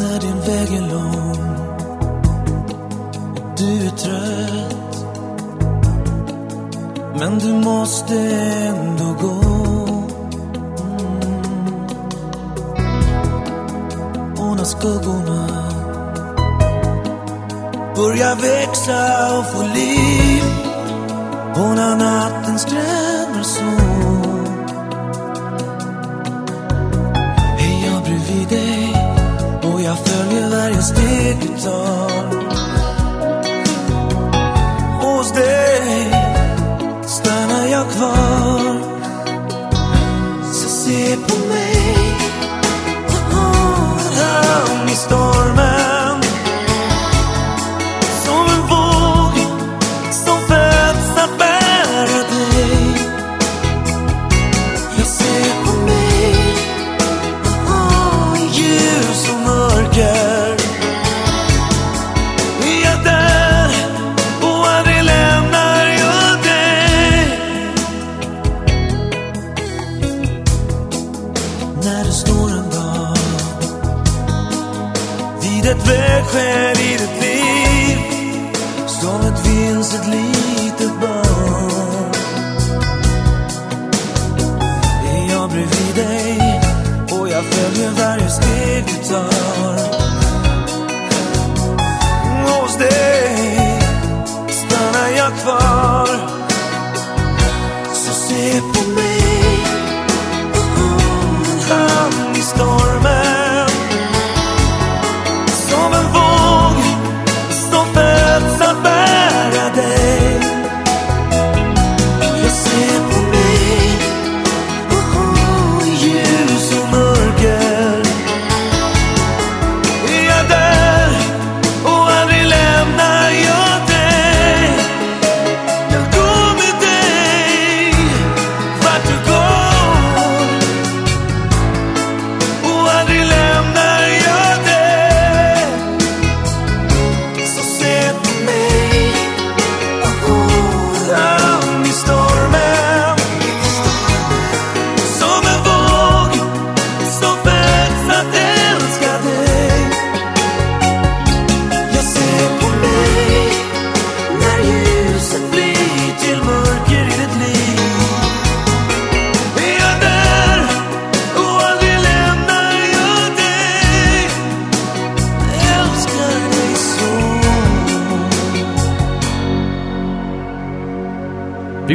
När 0.00 0.20
din 0.20 0.40
väg 0.40 0.74
är 0.76 0.80
lång 0.90 1.38
och 3.36 3.58
du 3.58 3.86
är 3.86 3.90
trött 3.90 5.04
Men 7.18 7.38
du 7.38 7.52
måste 7.52 8.14
ändå 8.14 9.16
gå 9.20 9.40
mm. 10.78 11.28
Och 14.38 14.56
när 14.56 14.64
skuggorna 14.64 15.67
börjar 17.98 18.36
växa 18.36 19.38
och 19.38 19.46
få 19.52 19.62
liv. 19.62 20.42
Och 21.54 21.76
när 21.76 21.96
natten 21.96 22.58
skrämmer 22.58 23.42
så 23.42 23.68
är 27.58 27.86
jag 27.86 28.02
bredvid 28.02 28.48
dig 28.48 28.92
och 29.62 29.80
jag 29.80 29.98
följer 29.98 30.50
varje 30.50 30.82
steg 30.82 31.36
du 31.40 31.62
tar. 31.62 32.22
Hos 35.02 35.32
dig 35.32 36.10
stannar 37.06 37.66
jag 37.66 37.90
kvar. 37.90 38.67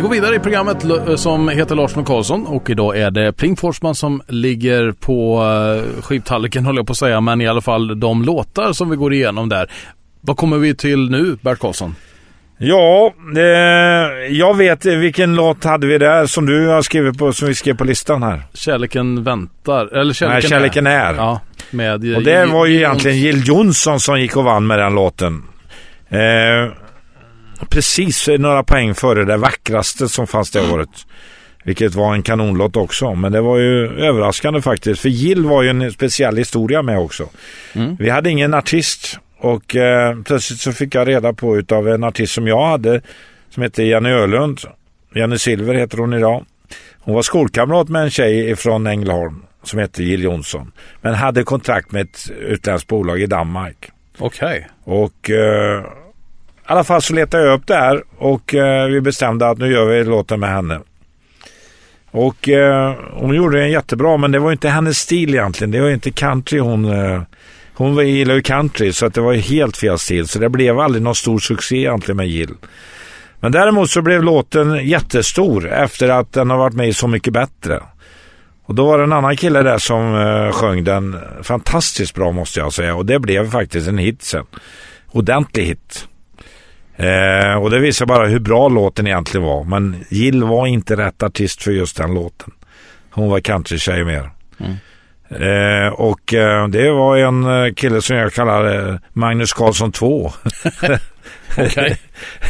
Går 0.03 0.09
vidare 0.09 0.35
i 0.35 0.39
programmet 0.39 0.83
l- 0.83 1.17
som 1.17 1.49
heter 1.49 1.75
Larsson 1.75 2.01
och 2.01 2.07
Karlsson 2.07 2.45
och 2.47 2.69
idag 2.69 2.97
är 2.97 3.11
det 3.11 3.33
Pling 3.33 3.55
Forsman 3.57 3.95
som 3.95 4.21
ligger 4.27 4.91
på 4.91 5.41
uh, 5.43 6.01
skivtallriken 6.01 6.65
håller 6.65 6.79
jag 6.79 6.87
på 6.87 6.91
att 6.91 6.97
säga 6.97 7.21
men 7.21 7.41
i 7.41 7.47
alla 7.47 7.61
fall 7.61 7.99
de 7.99 8.23
låtar 8.23 8.73
som 8.73 8.89
vi 8.89 8.95
går 8.95 9.13
igenom 9.13 9.49
där. 9.49 9.71
Vad 10.21 10.37
kommer 10.37 10.57
vi 10.57 10.75
till 10.75 11.09
nu 11.11 11.37
Bert 11.41 11.59
Karlsson? 11.59 11.95
Ja, 12.57 13.13
eh, 13.37 13.41
jag 14.37 14.57
vet 14.57 14.85
eh, 14.85 14.93
vilken 14.95 15.35
låt 15.35 15.63
hade 15.63 15.87
vi 15.87 15.97
där 15.97 16.25
som 16.25 16.45
du 16.45 16.67
har 16.67 16.81
skrivit 16.81 17.17
på, 17.17 17.33
som 17.33 17.47
vi 17.47 17.55
skrev 17.55 17.77
på 17.77 17.83
listan 17.83 18.23
här. 18.23 18.41
Kärleken 18.53 19.23
väntar, 19.23 19.97
eller 19.97 20.13
kärleken, 20.13 20.39
Nej, 20.41 20.49
Kärleken 20.49 20.87
är. 20.87 21.13
Ja, 21.13 21.41
Med, 21.71 22.15
Och 22.15 22.23
det 22.23 22.45
var 22.45 22.65
ju 22.65 22.75
egentligen 22.75 23.17
Jill 23.17 23.47
Johnson 23.47 23.99
som 23.99 24.21
gick 24.21 24.37
och 24.37 24.43
vann 24.43 24.67
med 24.67 24.79
den 24.79 24.95
låten. 24.95 25.43
Eh, 26.09 26.73
precis 27.65 28.27
några 28.27 28.63
poäng 28.63 28.95
före 28.95 29.25
det 29.25 29.37
vackraste 29.37 30.09
som 30.09 30.27
fanns 30.27 30.51
det 30.51 30.71
året. 30.71 30.89
Vilket 31.63 31.95
var 31.95 32.13
en 32.13 32.23
kanonlåt 32.23 32.75
också. 32.75 33.15
Men 33.15 33.31
det 33.31 33.41
var 33.41 33.57
ju 33.57 33.99
överraskande 33.99 34.61
faktiskt. 34.61 35.01
För 35.01 35.09
Jill 35.09 35.45
var 35.45 35.63
ju 35.63 35.69
en 35.69 35.91
speciell 35.91 36.37
historia 36.37 36.81
med 36.81 36.99
också. 36.99 37.29
Mm. 37.73 37.95
Vi 37.99 38.09
hade 38.09 38.29
ingen 38.29 38.53
artist. 38.53 39.19
Och 39.37 39.75
eh, 39.75 40.21
plötsligt 40.21 40.59
så 40.59 40.71
fick 40.71 40.95
jag 40.95 41.07
reda 41.07 41.33
på 41.33 41.57
utav 41.57 41.89
en 41.89 42.03
artist 42.03 42.33
som 42.33 42.47
jag 42.47 42.65
hade. 42.65 43.01
Som 43.49 43.63
heter 43.63 43.83
Jenny 43.83 44.09
Ölund. 44.09 44.59
Jenny 45.15 45.37
Silver 45.37 45.73
heter 45.73 45.97
hon 45.97 46.13
idag. 46.13 46.45
Hon 46.99 47.15
var 47.15 47.21
skolkamrat 47.21 47.89
med 47.89 48.03
en 48.03 48.09
tjej 48.09 48.55
från 48.55 48.87
Ängelholm. 48.87 49.43
Som 49.63 49.79
hette 49.79 50.03
Jill 50.03 50.23
Johnson. 50.23 50.71
Men 51.01 51.13
hade 51.13 51.43
kontrakt 51.43 51.91
med 51.91 52.01
ett 52.01 52.31
utländskt 52.39 52.87
bolag 52.87 53.21
i 53.21 53.25
Danmark. 53.25 53.91
Okej. 54.17 54.67
Och 54.83 55.29
eh, 55.29 55.83
i 56.63 56.71
alla 56.71 56.83
fall 56.83 57.01
så 57.01 57.13
letade 57.13 57.43
jag 57.43 57.53
upp 57.53 57.67
det 57.67 57.75
här 57.75 58.03
och 58.17 58.53
eh, 58.53 58.87
vi 58.87 59.01
bestämde 59.01 59.49
att 59.49 59.57
nu 59.57 59.71
gör 59.71 59.85
vi 59.85 60.03
låten 60.03 60.39
med 60.39 60.49
henne. 60.49 60.79
Och 62.11 62.49
eh, 62.49 62.95
hon 63.13 63.35
gjorde 63.35 63.59
den 63.59 63.71
jättebra 63.71 64.17
men 64.17 64.31
det 64.31 64.39
var 64.39 64.51
inte 64.51 64.69
hennes 64.69 64.97
stil 64.97 65.33
egentligen. 65.33 65.71
Det 65.71 65.81
var 65.81 65.89
inte 65.89 66.11
country 66.11 66.59
hon... 66.59 66.85
Eh, 66.85 67.21
hon 67.75 68.07
gillar 68.07 68.35
ju 68.35 68.41
country 68.41 68.93
så 68.93 69.05
att 69.05 69.13
det 69.13 69.21
var 69.21 69.33
helt 69.33 69.77
fel 69.77 69.99
stil. 69.99 70.27
Så 70.27 70.39
det 70.39 70.49
blev 70.49 70.79
aldrig 70.79 71.03
någon 71.03 71.15
stor 71.15 71.39
succé 71.39 71.75
egentligen 71.75 72.17
med 72.17 72.27
Jill. 72.27 72.53
Men 73.39 73.51
däremot 73.51 73.89
så 73.89 74.01
blev 74.01 74.23
låten 74.23 74.87
jättestor 74.87 75.69
efter 75.69 76.09
att 76.09 76.33
den 76.33 76.49
har 76.49 76.57
varit 76.57 76.73
med 76.73 76.87
i 76.87 76.93
Så 76.93 77.07
mycket 77.07 77.33
bättre. 77.33 77.79
Och 78.65 78.75
då 78.75 78.85
var 78.85 78.97
det 78.97 79.03
en 79.03 79.13
annan 79.13 79.37
kille 79.37 79.63
där 79.63 79.77
som 79.77 80.15
eh, 80.15 80.51
sjöng 80.51 80.83
den 80.83 81.19
fantastiskt 81.41 82.15
bra 82.15 82.31
måste 82.31 82.59
jag 82.59 82.73
säga. 82.73 82.95
Och 82.95 83.05
det 83.05 83.19
blev 83.19 83.51
faktiskt 83.51 83.87
en 83.87 83.97
hit 83.97 84.23
sen. 84.23 84.45
Ordentlig 85.11 85.63
hit. 85.65 86.07
Eh, 86.95 87.55
och 87.55 87.69
det 87.69 87.79
visar 87.79 88.05
bara 88.05 88.27
hur 88.27 88.39
bra 88.39 88.67
låten 88.69 89.07
egentligen 89.07 89.47
var. 89.47 89.63
Men 89.63 89.95
Jill 90.09 90.43
var 90.43 90.67
inte 90.67 90.95
rätt 90.95 91.23
artist 91.23 91.63
för 91.63 91.71
just 91.71 91.97
den 91.97 92.13
låten. 92.13 92.53
Hon 93.11 93.29
var 93.29 93.39
countrystjej 93.39 94.05
mer. 94.05 94.29
Eh, 95.29 95.93
och 95.93 96.33
eh, 96.33 96.67
det 96.67 96.91
var 96.91 97.17
en 97.17 97.65
eh, 97.65 97.73
kille 97.73 98.01
som 98.01 98.17
jag 98.17 98.33
kallar 98.33 98.89
eh, 98.91 98.95
Magnus 99.13 99.53
Karlsson 99.53 99.91
2. 99.91 100.31
Okej. 101.57 101.97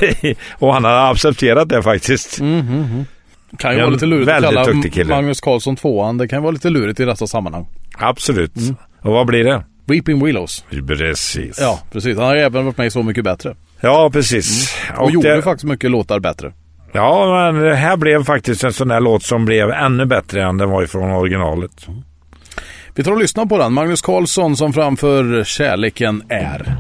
och 0.54 0.74
han 0.74 0.84
har 0.84 1.12
accepterat 1.12 1.70
det 1.70 1.84
faktiskt. 1.84 2.38
Kan 3.58 3.74
ju 3.74 3.80
vara 3.80 3.90
lite 3.90 4.06
lurigt 4.06 4.32
att 4.32 4.94
kalla. 4.94 5.16
Magnus 5.16 5.42
Karlsson 5.42 5.76
tvåan. 5.76 6.18
Det 6.18 6.28
kan 6.28 6.44
vara 6.44 6.52
lite 6.52 6.70
lurigt 6.70 7.00
i 7.00 7.06
dessa 7.06 7.28
sammanhang. 7.28 7.68
Absolut. 7.98 8.54
Och 9.02 9.14
vad 9.14 9.28
blir 9.28 9.44
det? 9.44 9.64
Weeping 9.86 10.26
Willows. 10.26 10.66
Precis. 10.88 11.58
Ja, 11.60 11.80
precis. 11.92 12.18
Han 12.18 12.26
har 12.26 12.36
ju 12.36 12.42
även 12.42 12.66
varit 12.66 12.78
med 12.78 12.88
i 12.88 12.92
Så 12.92 13.04
mycket 13.04 13.24
bättre. 13.24 13.56
Ja, 13.86 14.10
precis. 14.14 14.76
Och, 14.98 15.12
gjorde 15.12 15.36
det- 15.36 15.42
faktiskt 15.42 15.64
mycket 15.70 15.92
låtar 15.92 16.20
bättre. 16.20 16.54
Ja, 16.92 17.52
men 17.52 17.62
det 17.64 17.76
här 17.76 17.98
blev 17.98 18.24
faktiskt 18.24 18.64
en 18.64 18.74
sån 18.74 18.88
där 18.88 19.00
låt 19.00 19.24
som 19.24 19.46
blev 19.46 19.70
ännu 19.72 20.06
bättre 20.06 20.44
än 20.44 20.58
den 20.58 20.70
var 20.70 20.84
ifrån 20.84 21.12
originalet. 21.12 21.88
Vi 22.96 23.04
tar 23.04 23.12
och 23.12 23.18
lyssnar 23.20 23.46
på 23.46 23.58
den. 23.58 23.74
Magnus 23.74 24.02
Karlsson 24.02 24.56
som 24.56 24.74
framför 24.74 25.44
Kärleken 25.44 26.24
är. 26.30 26.78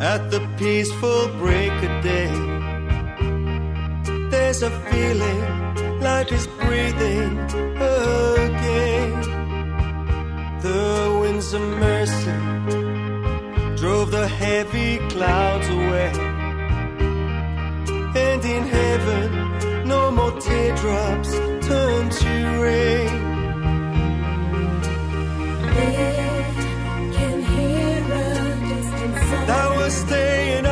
at 0.00 0.30
the 0.30 0.40
peaceful 0.58 1.28
break 1.40 1.72
of 1.82 2.04
day. 2.04 2.28
There's 4.30 4.62
a 4.62 4.70
feeling 4.88 5.42
life 6.12 6.32
is 6.32 6.46
breathing 6.62 7.32
again. 8.44 9.12
The 10.66 11.18
winds 11.20 11.48
of 11.58 11.64
mercy 11.88 12.38
drove 13.80 14.08
the 14.18 14.28
heavy 14.44 14.92
clouds 15.12 15.68
away. 15.78 16.12
And 18.28 18.42
in 18.56 18.64
heaven, 18.78 19.26
no 19.94 20.10
more 20.18 20.34
teardrops 20.46 21.30
turn 21.68 22.02
to 22.20 22.32
rain. 22.64 23.32
That 29.50 29.68
will 29.76 29.94
stay 30.04 30.58
in 30.58 30.64
our 30.66 30.71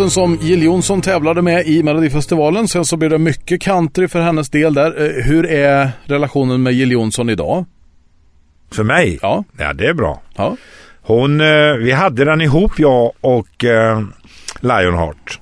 Låten 0.00 0.10
som 0.10 0.38
Jill 0.42 0.62
Johnson 0.62 1.02
tävlade 1.02 1.42
med 1.42 1.66
i 1.66 1.82
Melodifestivalen. 1.82 2.68
Sen 2.68 2.84
så 2.84 2.96
blev 2.96 3.10
det 3.10 3.18
mycket 3.18 3.62
country 3.62 4.08
för 4.08 4.20
hennes 4.20 4.48
del 4.50 4.74
där. 4.74 5.02
Eh, 5.02 5.24
Hur 5.24 5.46
är 5.46 5.90
relationen 6.04 6.62
med 6.62 6.72
Jill 6.72 6.92
Johnson 6.92 7.30
idag? 7.30 7.64
För 8.72 8.82
mig? 8.84 9.18
Ja. 9.22 9.44
Ja, 9.58 9.72
det 9.72 9.86
är 9.86 9.94
bra. 9.94 10.22
Ja. 10.36 10.56
Hon, 11.02 11.40
eh, 11.40 11.74
vi 11.74 11.92
hade 11.92 12.24
den 12.24 12.40
ihop 12.40 12.72
jag 12.78 13.12
och 13.20 13.64
eh, 13.64 14.02
Lionheart. 14.60 15.40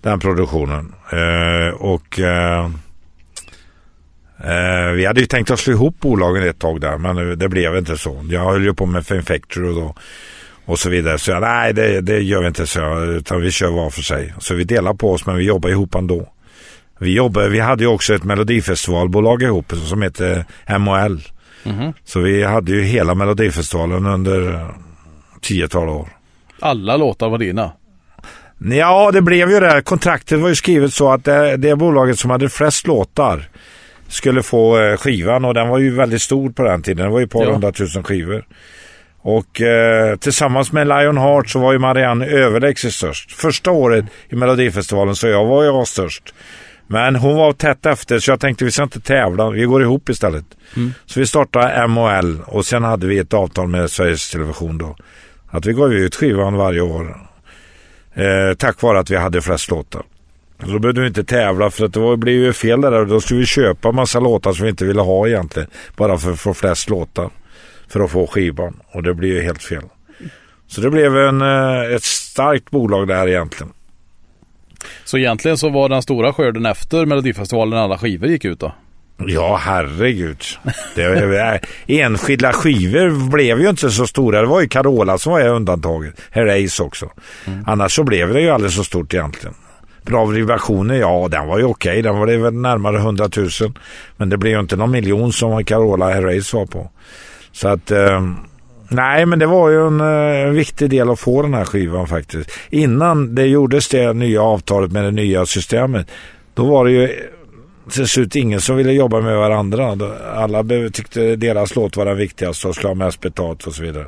Den 0.00 0.20
produktionen. 0.20 0.92
Och 1.78 2.20
vi 4.96 5.06
hade 5.06 5.20
ju 5.20 5.26
tänkt 5.26 5.50
att 5.50 5.58
slå 5.58 5.72
ihop 5.72 6.00
bolagen 6.00 6.48
ett 6.48 6.58
tag 6.58 6.80
där 6.80 6.98
men 6.98 7.38
det 7.38 7.48
blev 7.48 7.76
inte 7.76 7.96
så. 7.96 8.24
Jag 8.30 8.44
höll 8.44 8.64
ju 8.64 8.74
på 8.74 8.86
med 8.86 9.06
Fame 9.06 9.22
Factory 9.22 9.68
och, 9.68 9.74
då, 9.74 9.94
och 10.64 10.78
så 10.78 10.90
vidare. 10.90 11.18
Så 11.18 11.30
jag, 11.30 11.40
nej 11.40 11.72
det, 11.72 12.00
det 12.00 12.18
gör 12.20 12.40
vi 12.40 12.46
inte 12.46 12.66
så 12.66 13.04
utan 13.04 13.40
vi 13.40 13.50
kör 13.50 13.70
var 13.70 13.90
för 13.90 14.02
sig. 14.02 14.34
Så 14.38 14.54
vi 14.54 14.64
delar 14.64 14.94
på 14.94 15.12
oss 15.12 15.26
men 15.26 15.36
vi 15.36 15.44
jobbar 15.44 15.68
ihop 15.68 15.94
ändå. 15.94 16.28
Vi, 16.98 17.14
jobbar, 17.14 17.42
vi 17.48 17.60
hade 17.60 17.82
ju 17.84 17.88
också 17.90 18.14
ett 18.14 18.24
melodifestivalbolag 18.24 19.42
ihop 19.42 19.72
som 19.88 20.02
heter 20.02 20.44
MHL. 20.78 21.18
Så 22.04 22.20
vi 22.20 22.42
hade 22.42 22.72
ju 22.72 22.82
hela 22.82 23.14
melodifestivalen 23.14 24.06
under 24.06 24.66
tiotal 25.40 25.88
år. 25.88 26.08
Alla 26.60 26.96
låtar 26.96 27.28
var 27.28 27.38
dina. 27.38 27.72
Ja, 28.58 29.10
det 29.12 29.22
blev 29.22 29.50
ju 29.50 29.60
det. 29.60 29.82
Kontraktet 29.82 30.40
var 30.40 30.48
ju 30.48 30.54
skrivet 30.54 30.94
så 30.94 31.12
att 31.12 31.24
det, 31.24 31.56
det 31.56 31.76
bolaget 31.76 32.18
som 32.18 32.30
hade 32.30 32.48
flest 32.48 32.86
låtar 32.86 33.48
skulle 34.08 34.42
få 34.42 34.80
eh, 34.82 34.96
skivan 34.96 35.44
och 35.44 35.54
den 35.54 35.68
var 35.68 35.78
ju 35.78 35.94
väldigt 35.94 36.22
stor 36.22 36.50
på 36.50 36.62
den 36.62 36.82
tiden. 36.82 37.04
Det 37.06 37.12
var 37.12 37.18
ju 37.18 37.24
ett 37.24 37.30
par 37.30 37.44
Ja. 37.44 37.52
hundratusen 37.52 38.02
skivor. 38.02 38.44
Och 39.26 39.60
eh, 39.60 40.16
tillsammans 40.16 40.72
med 40.72 40.86
Lionheart 40.86 41.48
så 41.48 41.58
var 41.58 41.72
ju 41.72 41.78
Marianne 41.78 42.26
överlägset 42.26 42.92
störst. 42.92 43.32
Första 43.32 43.70
året 43.70 44.04
i 44.28 44.36
Melodifestivalen 44.36 45.16
så 45.16 45.26
jag 45.26 45.44
var 45.44 45.64
jag 45.64 45.88
störst. 45.88 46.34
Men 46.86 47.16
hon 47.16 47.36
var 47.36 47.52
tätt 47.52 47.86
efter 47.86 48.18
så 48.18 48.30
jag 48.30 48.40
tänkte 48.40 48.64
vi 48.64 48.70
ska 48.70 48.82
inte 48.82 49.00
tävla, 49.00 49.50
vi 49.50 49.64
går 49.64 49.82
ihop 49.82 50.08
istället. 50.08 50.44
Så 51.06 51.20
vi 51.20 51.26
startade 51.26 51.88
MHL 51.88 52.40
och 52.46 52.66
sen 52.66 52.84
hade 52.84 53.06
vi 53.06 53.18
ett 53.18 53.34
avtal 53.34 53.68
med 53.68 53.90
Sveriges 53.90 54.30
Television 54.30 54.78
då. 54.78 54.96
Att 55.50 55.66
vi 55.66 55.72
gav 55.72 55.92
ut 55.92 56.14
skivan 56.14 56.56
varje 56.56 56.80
år. 56.80 57.16
Eh, 58.14 58.54
tack 58.58 58.82
vare 58.82 58.98
att 58.98 59.10
vi 59.10 59.16
hade 59.16 59.42
flest 59.42 59.70
låtar. 59.70 60.02
Då 60.58 60.78
behövde 60.78 61.00
vi 61.00 61.06
inte 61.06 61.24
tävla 61.24 61.70
för 61.70 61.84
att 61.84 61.92
det 61.92 62.00
var, 62.00 62.16
blev 62.16 62.34
ju 62.34 62.52
fel 62.52 62.80
där. 62.80 63.04
Då 63.04 63.20
skulle 63.20 63.40
vi 63.40 63.46
köpa 63.46 63.92
massa 63.92 64.20
låtar 64.20 64.52
som 64.52 64.64
vi 64.64 64.70
inte 64.70 64.84
ville 64.84 65.00
ha 65.02 65.28
egentligen. 65.28 65.68
Bara 65.96 66.18
för 66.18 66.32
att 66.32 66.40
få 66.40 66.54
flest 66.54 66.90
låtar. 66.90 67.30
För 67.88 68.00
att 68.00 68.10
få 68.10 68.26
skivan. 68.26 68.80
Och 68.92 69.02
det 69.02 69.14
blev 69.14 69.30
ju 69.30 69.42
helt 69.42 69.62
fel. 69.62 69.84
Så 70.66 70.80
det 70.80 70.90
blev 70.90 71.16
en, 71.16 71.42
eh, 71.42 71.94
ett 71.94 72.04
starkt 72.04 72.70
bolag 72.70 73.08
där 73.08 73.28
egentligen. 73.28 73.72
Så 75.04 75.18
egentligen 75.18 75.58
så 75.58 75.68
var 75.68 75.88
den 75.88 76.02
stora 76.02 76.32
skörden 76.32 76.66
efter 76.66 77.06
Melodifestivalen 77.06 77.70
när 77.70 77.84
alla 77.84 77.98
skivor 77.98 78.28
gick 78.28 78.44
ut 78.44 78.60
då. 78.60 78.72
Ja, 79.16 79.56
herregud. 79.56 80.42
Det, 80.94 81.60
enskilda 81.86 82.52
skivor 82.52 83.30
blev 83.30 83.60
ju 83.60 83.68
inte 83.68 83.90
så 83.90 84.06
stora. 84.06 84.40
Det 84.40 84.46
var 84.46 84.60
ju 84.60 84.68
Carola 84.68 85.18
som 85.18 85.32
var 85.32 85.48
undantaget. 85.48 86.20
Herreys 86.30 86.80
också. 86.80 87.10
Annars 87.66 87.92
så 87.94 88.04
blev 88.04 88.32
det 88.32 88.40
ju 88.40 88.50
aldrig 88.50 88.72
så 88.72 88.84
stort 88.84 89.14
egentligen. 89.14 89.54
Bra 90.02 90.24
vibrationer, 90.24 90.94
ja 90.94 91.28
den 91.30 91.46
var 91.46 91.58
ju 91.58 91.64
okej. 91.64 92.02
Den 92.02 92.18
var 92.18 92.26
det 92.26 92.36
väl 92.36 92.54
närmare 92.54 92.96
100 92.96 93.28
000. 93.36 93.48
Men 94.16 94.28
det 94.28 94.36
blev 94.36 94.52
ju 94.52 94.60
inte 94.60 94.76
någon 94.76 94.90
miljon 94.90 95.32
som 95.32 95.64
Carola 95.64 96.10
Herreys 96.10 96.52
var 96.54 96.66
på. 96.66 96.90
Så 97.54 97.68
att... 97.68 97.90
Eh, 97.90 98.22
nej, 98.88 99.26
men 99.26 99.38
det 99.38 99.46
var 99.46 99.70
ju 99.70 99.86
en 99.86 100.00
en, 100.00 100.54
viktig 100.54 100.90
del 100.90 101.10
att 101.10 101.20
få 101.20 101.42
den 101.42 101.54
här 101.54 101.64
skivan 101.64 102.06
faktiskt. 102.06 102.50
Innan 102.70 103.34
det 103.34 103.46
gjordes 103.46 103.88
det 103.88 104.12
nya 104.12 104.42
avtalet 104.42 104.92
med 104.92 105.04
det 105.04 105.10
nya 105.10 105.46
systemet. 105.46 106.10
Då 106.54 106.64
var 106.64 106.84
det 106.84 106.90
ju 106.90 107.04
eh, 107.04 107.10
till 107.90 108.08
slut 108.08 108.36
ingen 108.36 108.60
som 108.60 108.76
ville 108.76 108.92
jobba 108.92 109.20
med 109.20 109.36
varandra. 109.36 109.96
Alla 110.34 110.64
tyckte 110.92 111.36
deras 111.36 111.76
låt 111.76 111.96
var 111.96 112.04
den 112.04 112.16
viktigaste 112.16 112.68
och 112.68 112.74
skulle 112.74 112.88
ha 112.88 112.94
mest 112.94 113.20
betalt 113.20 113.66
och 113.66 113.74
så 113.74 113.82
vidare. 113.82 114.06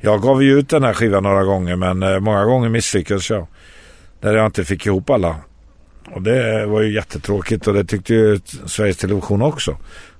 Jag 0.00 0.22
gav 0.22 0.42
ju 0.42 0.58
ut 0.58 0.68
den 0.68 0.84
här 0.84 0.92
skivan 0.92 1.22
några 1.22 1.44
gånger 1.44 1.76
men 1.76 2.02
eh, 2.02 2.20
många 2.20 2.44
gånger 2.44 2.68
misslyckades 2.68 3.30
jag. 3.30 3.46
Där 4.20 4.34
jag 4.34 4.46
inte 4.46 4.64
fick 4.64 4.86
ihop 4.86 5.10
alla. 5.10 5.36
Och 6.10 6.22
det 6.22 6.66
var 6.66 6.82
ju 6.82 6.94
jättetråkigt 6.94 7.66
och 7.66 7.74
det 7.74 7.84
tyckte 7.84 8.14
ju 8.14 8.40
Sveriges 8.66 8.96
Television 8.96 9.42
också. 9.42 9.76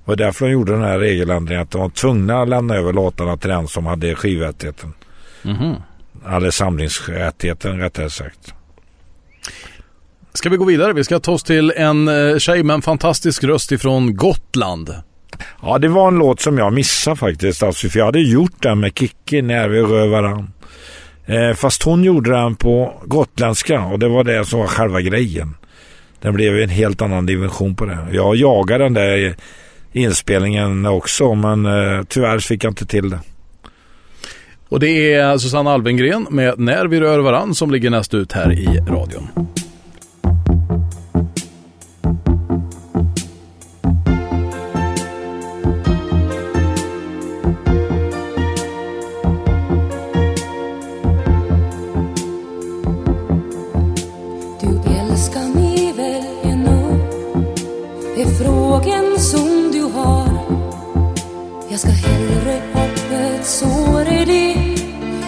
Det 0.07 0.11
var 0.11 0.15
därför 0.15 0.45
de 0.45 0.51
gjorde 0.51 0.71
den 0.71 0.81
här 0.81 0.99
regeländringen 0.99 1.63
att 1.63 1.71
de 1.71 1.81
var 1.81 1.89
tvungna 1.89 2.41
att 2.41 2.49
lämna 2.49 2.75
över 2.75 2.93
låtarna 2.93 3.37
till 3.37 3.49
den 3.49 3.67
som 3.67 3.85
hade 3.85 4.15
skivrättigheten. 4.15 4.93
Eller 6.27 6.51
samlingsrättigheten 6.51 7.79
rättare 7.79 8.09
sagt. 8.09 8.53
Ska 10.33 10.49
vi 10.49 10.57
gå 10.57 10.65
vidare? 10.65 10.93
Vi 10.93 11.03
ska 11.03 11.19
ta 11.19 11.31
oss 11.31 11.43
till 11.43 11.73
en 11.75 12.07
eh, 12.07 12.37
tjej 12.37 12.63
med 12.63 12.73
en 12.73 12.81
fantastisk 12.81 13.43
röst 13.43 13.71
ifrån 13.71 14.15
Gotland. 14.15 14.93
Ja, 15.61 15.77
det 15.77 15.87
var 15.87 16.07
en 16.07 16.17
låt 16.17 16.41
som 16.41 16.57
jag 16.57 16.73
missade 16.73 17.15
faktiskt. 17.15 17.63
Alltså, 17.63 17.89
för 17.89 17.99
jag 17.99 18.05
hade 18.05 18.19
gjort 18.19 18.63
den 18.63 18.79
med 18.79 18.97
Kikki 18.97 19.41
när 19.41 19.69
vi 19.69 19.81
rör 19.81 20.07
varann. 20.07 20.51
Eh, 21.25 21.53
fast 21.53 21.83
hon 21.83 22.03
gjorde 22.03 22.31
den 22.31 22.55
på 22.55 23.01
gotländska 23.05 23.81
och 23.81 23.99
det 23.99 24.07
var 24.07 24.23
det 24.23 24.45
som 24.45 24.59
var 24.59 24.67
själva 24.67 25.01
grejen. 25.01 25.55
Den 26.21 26.33
blev 26.33 26.59
en 26.59 26.69
helt 26.69 27.01
annan 27.01 27.25
dimension 27.25 27.75
på 27.75 27.85
det. 27.85 28.07
Jag 28.11 28.35
jagade 28.35 28.83
den 28.83 28.93
där 28.93 29.35
inspelningen 29.97 30.85
också 30.85 31.33
men 31.33 31.65
eh, 31.65 32.03
tyvärr 32.07 32.39
fick 32.39 32.63
jag 32.63 32.71
inte 32.71 32.85
till 32.85 33.09
det. 33.09 33.19
Och 34.69 34.79
det 34.79 35.13
är 35.13 35.23
alltså 35.23 35.47
Susanne 35.47 35.69
Alvengren 35.69 36.27
med 36.29 36.59
När 36.59 36.85
vi 36.85 36.99
rör 36.99 37.19
varann 37.19 37.55
som 37.55 37.71
ligger 37.71 37.89
näst 37.89 38.13
ut 38.13 38.31
här 38.31 38.51
i 38.51 38.65
radion. 38.87 39.27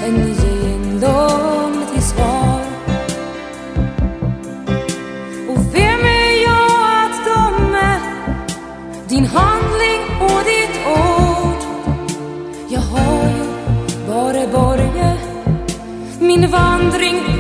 Än 0.10 0.34
ge 0.42 0.74
en 0.76 1.00
lögn 1.00 1.86
till 1.94 2.04
svar 2.04 2.62
Och 5.50 5.76
vem 5.76 6.02
är 6.22 6.44
jag 6.48 6.72
att 7.04 7.26
döma 7.26 7.92
din 9.08 9.26
handling 9.26 10.02
och 10.22 10.42
ditt 10.52 10.76
ord? 10.88 11.62
Jag 12.70 12.82
har 12.82 13.24
ju 13.30 13.46
bara 14.08 14.48
börjat 14.48 15.20
min 16.20 16.52
vandring 16.52 17.39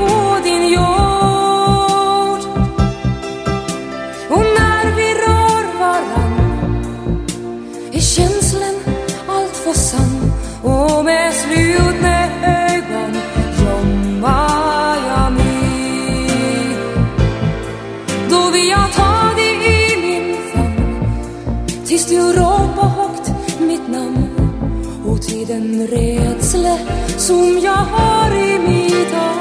den 25.50 25.88
rädsla 25.88 26.78
som 27.18 27.60
jag 27.64 27.72
har 27.72 28.36
i 28.36 28.60
mitt 28.60 29.12
tar 29.12 29.39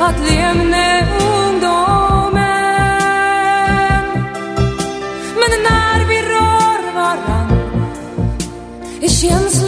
att 0.00 0.18
lämna 0.18 1.00
ungdomen. 1.00 2.40
Men 5.40 5.52
när 5.68 6.08
vi 6.08 6.22
rör 6.22 6.94
varann 6.94 7.50
kärlek 9.08 9.59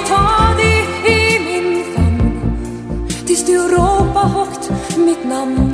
jag 0.00 0.08
ta 0.08 0.54
dig 0.56 0.86
i 1.06 1.38
min 1.44 1.84
famn 1.94 2.40
tills 3.26 3.46
du 3.46 3.58
ropar 3.58 4.28
högt 4.28 4.70
mitt 4.96 5.24
namn 5.24 5.72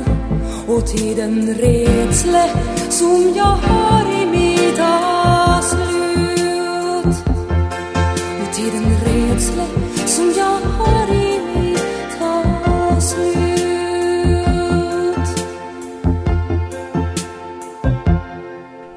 och 0.67 0.87
tiden 0.87 1.57
den 1.57 2.49
som 2.89 3.33
jag 3.35 3.43
har 3.43 4.21
i 4.21 4.25
mitt 4.25 4.79
avslut. 4.79 5.97
och 8.41 8.53
tiden 8.55 8.83
den 9.05 9.67
som 10.05 10.33
jag 10.37 10.59
har 10.59 11.13
i 11.13 11.39
mitt 11.55 12.21
avslut. 12.21 13.57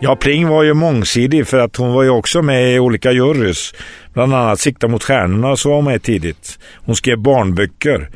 Ja, 0.02 0.16
Pling 0.16 0.48
var 0.48 0.62
ju 0.62 0.74
mångsidig 0.74 1.46
för 1.46 1.58
att 1.58 1.76
hon 1.76 1.92
var 1.92 2.02
ju 2.02 2.10
också 2.10 2.42
med 2.42 2.74
i 2.74 2.78
olika 2.78 3.12
jurys. 3.12 3.72
Bland 4.20 4.35
annat 4.35 4.61
Sikta 4.61 4.88
mot 4.88 5.04
stjärnorna 5.04 5.56
så 5.56 5.70
var 5.70 5.83
med 5.83 6.02
tidigt. 6.02 6.59
Hon 6.74 6.96
skrev 6.96 7.18
barnböcker. 7.18 8.09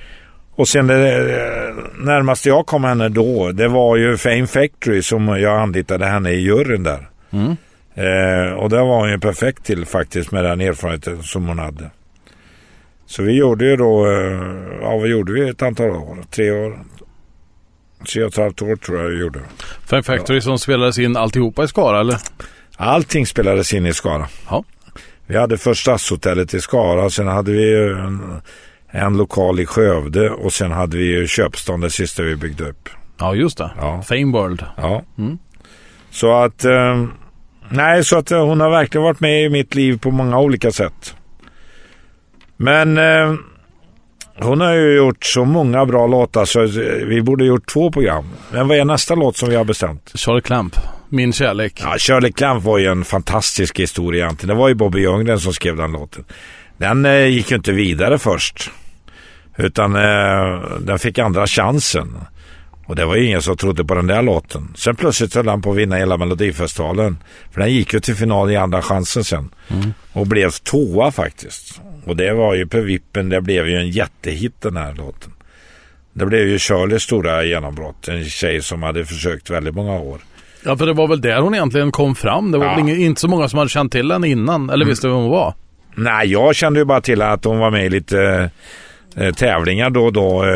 Och 0.55 0.69
sen 0.69 0.87
det 0.87 1.09
eh, 1.19 1.75
närmaste 1.99 2.49
jag 2.49 2.67
kom 2.67 2.85
henne 2.85 3.09
då, 3.09 3.53
det 3.53 3.69
var 3.69 3.97
ju 3.97 4.17
Fame 4.17 4.47
Factory 4.47 5.03
som 5.03 5.29
jag 5.29 5.61
anlitade 5.61 6.07
henne 6.07 6.31
i 6.31 6.40
juryn 6.40 6.83
där. 6.83 7.09
Eh, 7.95 8.53
och 8.53 8.71
där 8.71 8.79
var 8.79 9.01
hon 9.01 9.11
ju 9.11 9.19
perfekt 9.19 9.64
till 9.64 9.87
faktiskt 9.87 10.31
med 10.31 10.45
den 10.45 10.61
erfarenheten 10.61 11.23
som 11.23 11.49
hon 11.49 11.59
hade. 11.59 11.90
Så 13.07 13.23
vi 13.23 13.33
gjorde 13.33 13.64
ju 13.64 13.77
då, 13.77 14.07
eh, 14.07 14.40
ja 14.81 14.97
vad 14.97 15.09
gjorde 15.09 15.33
vi 15.33 15.49
ett 15.49 15.62
antal 15.62 15.90
år? 15.90 16.19
Tre 16.31 16.51
år? 16.51 16.79
Tre 18.12 18.23
och 18.23 18.29
ett 18.29 18.37
halvt 18.37 18.62
år 18.62 18.77
tror 18.77 19.03
jag 19.03 19.09
vi 19.09 19.21
gjorde. 19.21 19.40
Fem 19.90 20.03
Factory 20.03 20.40
som 20.40 20.59
spelades 20.59 20.99
in 20.99 21.17
alltihopa 21.17 21.64
i 21.64 21.69
Skara 21.69 22.01
eller? 22.01 22.17
Allting 22.77 23.27
spelades 23.27 23.75
in 23.75 23.87
i 23.87 23.93
Skara. 23.93 24.29
Ja. 24.51 24.64
Vi 25.27 25.37
hade 25.37 25.59
först 25.59 25.81
Stadshotellet 25.83 26.55
i 26.55 26.61
Skara, 26.61 27.11
sen 27.11 27.27
hade 27.27 27.53
vi 27.53 27.91
en, 27.91 28.41
en 28.91 29.17
lokal 29.17 29.61
i 29.61 29.67
Skövde 29.67 30.31
och 30.31 30.53
sen 30.53 30.73
hade 30.73 30.97
vi 30.97 31.27
Köpstan, 31.27 31.81
det 31.81 31.91
sista 31.91 32.23
vi 32.23 32.37
byggde 32.37 32.69
upp. 32.69 32.89
Ja, 33.19 33.35
just 33.35 33.59
det. 33.59 33.71
Ja. 33.79 34.03
Fame 34.03 34.33
World. 34.33 34.65
Ja. 34.77 35.03
Så 36.11 36.33
att, 36.33 36.65
eh, 36.65 37.05
nej, 37.69 38.05
så 38.05 38.19
att 38.19 38.31
eh, 38.31 38.47
hon 38.47 38.61
har 38.61 38.71
verkligen 38.71 39.03
varit 39.05 39.21
med 39.21 39.45
i 39.45 39.49
mitt 39.49 39.75
liv 39.75 39.99
på 39.99 40.11
många 40.11 40.39
olika 40.39 40.72
sätt. 40.72 41.14
Men 42.57 42.99
eh, 42.99 43.35
hon 44.41 44.61
har 44.61 44.72
ju 44.72 44.97
gjort 44.97 45.25
så 45.25 45.45
många 45.45 45.87
bra 45.87 46.07
låtar 46.07 46.45
så 46.45 46.62
eh, 46.62 47.07
vi 47.07 47.22
borde 47.22 47.45
gjort 47.45 47.72
två 47.72 47.91
program. 47.93 48.25
Men 48.53 48.68
vad 48.68 48.79
är 48.79 48.85
nästa 48.85 49.14
låt 49.14 49.37
som 49.37 49.49
vi 49.49 49.57
har 49.57 49.64
bestämt? 49.64 50.12
Charlie 50.14 50.41
Clamp. 50.41 50.77
Min 51.15 51.33
kärlek. 51.33 51.81
Ja, 51.83 51.97
Shirley 51.99 52.33
Clamp 52.33 52.65
var 52.65 52.79
ju 52.79 52.87
en 52.87 53.05
fantastisk 53.05 53.81
historia 53.81 54.25
egentligen. 54.25 54.57
Det 54.57 54.61
var 54.61 54.69
ju 54.69 54.75
Bobby 54.75 55.01
Ljunggren 55.01 55.41
som 55.41 55.53
skrev 55.53 55.77
den 55.77 55.93
låten. 55.93 56.25
Den 56.77 57.05
eh, 57.05 57.27
gick 57.27 57.51
ju 57.51 57.57
inte 57.57 57.73
vidare 57.73 58.19
först. 58.19 58.71
Utan 59.57 59.97
eh, 59.97 60.79
den 60.81 60.99
fick 60.99 61.19
andra 61.19 61.47
chansen. 61.47 62.19
Och 62.87 62.97
det 62.97 63.05
var 63.05 63.17
ju 63.17 63.27
ingen 63.27 63.43
som 63.43 63.57
trodde 63.57 63.85
på 63.85 63.95
den 63.95 64.07
där 64.07 64.23
låten. 64.23 64.73
Sen 64.77 64.97
plötsligt 64.97 65.35
höll 65.35 65.49
han 65.49 65.62
på 65.62 65.71
att 65.71 65.77
vinna 65.77 65.97
hela 65.97 66.17
Melodifestivalen. 66.17 67.19
För 67.53 67.61
den 67.61 67.73
gick 67.73 67.93
ju 67.93 68.01
till 68.01 68.15
final 68.15 68.51
i 68.51 68.57
andra 68.57 68.83
chansen 68.83 69.25
sen. 69.25 69.51
Och 70.12 70.27
blev 70.27 70.51
tvåa 70.51 71.12
faktiskt. 71.12 71.81
Och 72.05 72.17
det 72.17 72.35
var 72.35 72.55
ju 72.55 72.67
på 72.67 72.81
vippen, 72.81 73.29
det 73.29 73.41
blev 73.41 73.69
ju 73.69 73.77
en 73.77 73.91
jättehit 73.91 74.61
den 74.61 74.77
här 74.77 74.95
låten. 74.95 75.33
Det 76.12 76.27
blev 76.27 76.49
ju 76.49 76.59
Shirleys 76.59 77.03
stora 77.03 77.45
genombrott. 77.45 78.09
En 78.09 78.25
tjej 78.25 78.62
som 78.62 78.83
hade 78.83 79.05
försökt 79.05 79.51
väldigt 79.51 79.75
många 79.75 79.93
år. 79.93 80.21
Ja, 80.65 80.77
för 80.77 80.87
det 80.87 80.93
var 80.93 81.09
väl 81.09 81.21
där 81.21 81.41
hon 81.41 81.55
egentligen 81.55 81.93
kom 81.93 82.15
fram. 82.15 82.51
Det 82.53 82.59
var 82.59 82.67
Ja. 82.67 82.75
väl 82.77 82.89
inte 82.89 83.21
så 83.21 83.29
många 83.29 83.49
som 83.49 83.59
hade 83.59 83.69
känt 83.71 83.93
till 83.93 84.12
henne 84.12 84.29
innan 84.29 84.71
eller 84.71 84.87
visste 84.87 85.07
vem 85.09 85.17
hon 85.17 85.31
var. 85.31 85.55
Nej, 85.95 86.27
jag 86.33 86.55
kände 86.55 86.79
ju 86.81 86.85
bara 86.85 87.01
till 87.01 87.23
att 87.23 87.45
hon 87.45 87.59
var 87.59 87.71
med 87.71 87.87
i 87.87 87.91
lite 87.91 88.51
eh, 89.17 89.35
tävlingar 89.35 89.91
då 89.91 90.05
och 90.05 90.12
då 90.12 90.45
eh, 90.45 90.51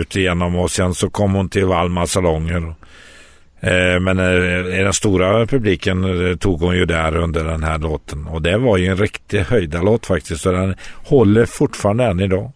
ute 0.00 0.20
igenom 0.20 0.56
och 0.56 0.70
sen 0.70 0.94
så 0.94 1.10
kom 1.10 1.32
hon 1.34 1.48
till 1.48 1.64
Valma 1.64 2.06
salonger. 2.06 2.74
Eh, 3.60 4.00
men 4.00 4.18
eh, 4.18 4.64
den 4.84 4.92
stora 4.92 5.46
publiken 5.46 6.28
eh, 6.30 6.36
tog 6.36 6.60
hon 6.60 6.76
ju 6.76 6.84
där 6.86 7.16
under 7.16 7.44
den 7.44 7.62
här 7.64 7.78
låten 7.78 8.26
och 8.26 8.42
det 8.42 8.58
var 8.58 8.76
ju 8.76 8.86
en 8.86 8.96
riktig 8.96 9.38
höjdarlåt 9.40 10.06
faktiskt 10.06 10.46
och 10.46 10.52
den 10.52 10.74
håller 11.04 11.44
fortfarande 11.46 12.04
än 12.04 12.20
idag. 12.20 12.52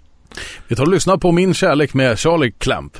Vi 0.68 0.76
tar 0.76 0.82
och 0.84 0.90
lyssnar 0.92 1.16
på 1.16 1.32
Min 1.32 1.54
kärlek 1.54 1.94
med 1.94 2.18
Charlie 2.18 2.52
Clamp. 2.58 2.92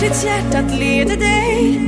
Ditt 0.00 0.24
hjärta 0.24 0.60
leda 0.78 1.16
dig. 1.16 1.80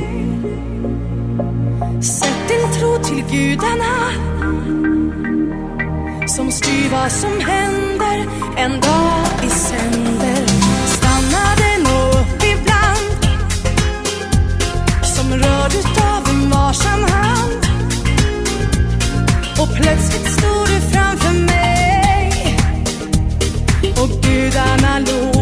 Sätt 2.01 2.47
din 2.47 2.79
tro 2.79 2.97
till 2.97 3.23
gudarna 3.31 4.11
Som 6.27 6.51
styr 6.51 6.89
vad 6.91 7.11
som 7.11 7.39
händer 7.39 8.27
en 8.57 8.71
dag 8.71 9.25
i 9.43 9.49
sänder. 9.49 10.45
Stanna 10.85 11.55
den 11.57 11.87
upp 11.87 12.43
ibland 12.43 13.25
Som 15.03 15.31
rörd 15.31 15.73
utav 15.73 16.29
en 16.29 16.49
varsam 16.49 17.03
hand. 17.03 17.65
Och 19.59 19.75
plötsligt 19.75 20.31
stod 20.31 20.67
du 20.67 20.81
framför 20.91 21.45
mig 21.45 22.57
och 24.01 24.09
gudarna 24.21 24.99
log 24.99 25.40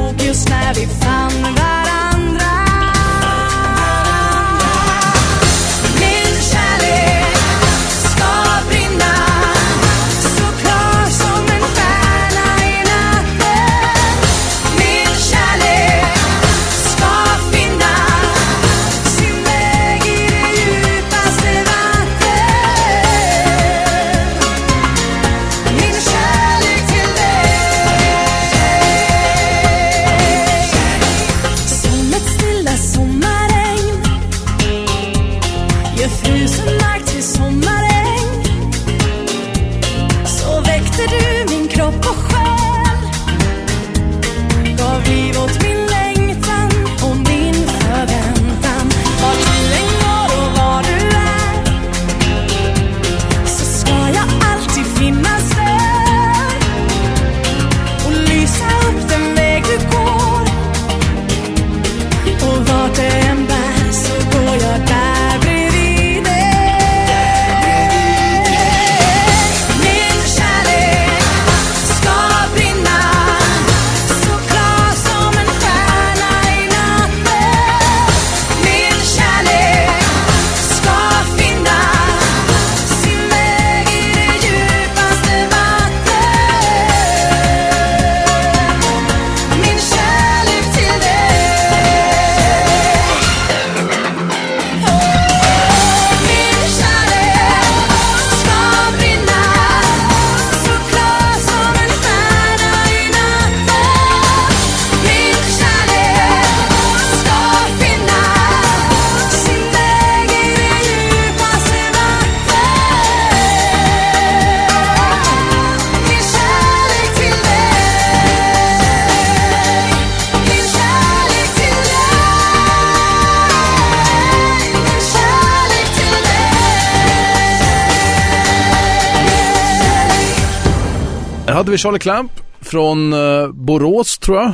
hade 131.69 131.73
vi 131.73 131.77
Charlie 131.77 131.99
Clamp 131.99 132.31
från 132.61 133.13
eh, 133.13 133.47
Borås 133.51 134.17
tror 134.17 134.37
jag. 134.37 134.53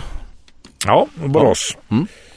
Ja, 0.86 1.08
Borås. 1.26 1.78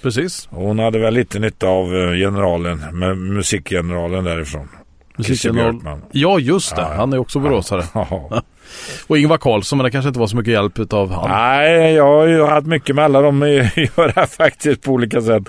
Precis. 0.02 0.48
Hon 0.50 0.78
hade 0.78 0.98
väl 0.98 1.14
lite 1.14 1.38
nytta 1.38 1.66
av 1.66 1.96
eh, 1.96 2.12
generalen, 2.12 2.78
med 2.92 3.18
musikgeneralen 3.18 4.24
därifrån. 4.24 4.68
Musikgeneral-. 5.16 6.00
Ja, 6.12 6.38
just 6.38 6.76
det. 6.76 6.82
Ja, 6.82 6.88
ja. 6.90 6.96
Han 6.96 7.12
är 7.12 7.18
också 7.18 7.38
boråsare. 7.38 7.84
Ja. 7.94 8.42
Och 9.06 9.18
Ingvar 9.18 9.38
Carlsson, 9.38 9.76
men 9.76 9.84
det 9.84 9.90
kanske 9.90 10.08
inte 10.08 10.20
var 10.20 10.26
så 10.26 10.36
mycket 10.36 10.52
hjälp 10.52 10.78
utav 10.78 11.10
han. 11.10 11.30
Nej, 11.30 11.94
jag 11.94 12.06
har 12.06 12.26
ju 12.26 12.44
haft 12.44 12.66
mycket 12.66 12.96
med 12.96 13.04
alla 13.04 13.20
dem 13.20 13.42
att 13.42 13.76
göra 13.96 14.26
faktiskt 14.26 14.82
på 14.82 14.90
olika 14.90 15.20
sätt. 15.22 15.42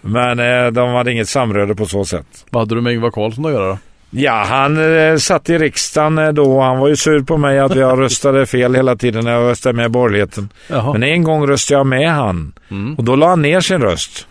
Men 0.00 0.38
eh, 0.38 0.70
de 0.70 0.88
hade 0.88 1.12
inget 1.12 1.28
samröre 1.28 1.74
på 1.74 1.86
så 1.86 2.04
sätt. 2.04 2.46
Vad 2.50 2.62
hade 2.62 2.74
du 2.74 2.80
med 2.80 2.92
Ingvar 2.92 3.10
Carlsson 3.10 3.46
att 3.46 3.52
göra 3.52 3.68
då? 3.68 3.78
Ja, 4.10 4.44
han 4.46 4.94
eh, 4.94 5.16
satt 5.16 5.50
i 5.50 5.58
riksdagen 5.58 6.18
eh, 6.18 6.28
då. 6.32 6.60
Han 6.60 6.78
var 6.78 6.88
ju 6.88 6.96
sur 6.96 7.22
på 7.22 7.36
mig 7.36 7.58
att 7.58 7.74
jag 7.74 7.98
röstade 8.00 8.46
fel 8.46 8.74
hela 8.74 8.96
tiden 8.96 9.24
när 9.24 9.32
jag 9.32 9.50
röstade 9.50 9.76
med 9.76 9.90
borgerligheten. 9.90 10.48
Jaha. 10.68 10.92
Men 10.92 11.02
en 11.02 11.24
gång 11.24 11.46
röstade 11.46 11.78
jag 11.78 11.86
med 11.86 12.10
han 12.10 12.52
Mm. 12.70 12.94
och 12.94 13.04
då 13.04 13.16
la 13.16 13.28
han 13.28 13.42
ner 13.42 13.60
sin 13.60 13.80
röst. 13.80 14.26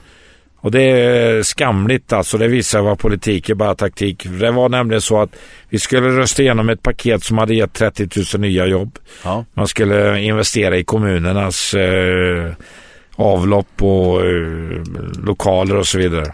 Och 0.62 0.72
det 0.72 0.82
är 0.82 1.44
skamligt 1.44 2.14
alltså. 2.14 2.38
Det 2.38 2.48
visar 2.48 2.82
vad 2.82 3.00
politik 3.00 3.50
är 3.50 3.54
bara 3.56 3.76
taktik. 3.76 4.26
Det 4.40 4.52
var 4.52 4.70
nämligen 4.70 5.02
så 5.02 5.22
att 5.22 5.30
vi 5.70 5.80
skulle 5.80 6.10
rösta 6.10 6.42
igenom 6.42 6.70
ett 6.70 6.84
paket 6.84 7.24
som 7.24 7.38
hade 7.38 7.56
gett 7.56 7.74
30 7.74 8.08
000 8.36 8.42
nya 8.42 8.66
jobb. 8.66 8.98
Ja. 9.24 9.46
Man 9.54 9.68
skulle 9.68 10.22
investera 10.22 10.78
i 10.78 10.84
kommunernas 10.84 11.74
eh, 11.74 12.52
avlopp 13.16 13.82
och 13.82 14.26
eh, 14.26 14.82
lokaler 15.26 15.76
och 15.76 15.88
så 15.88 15.98
vidare. 15.98 16.34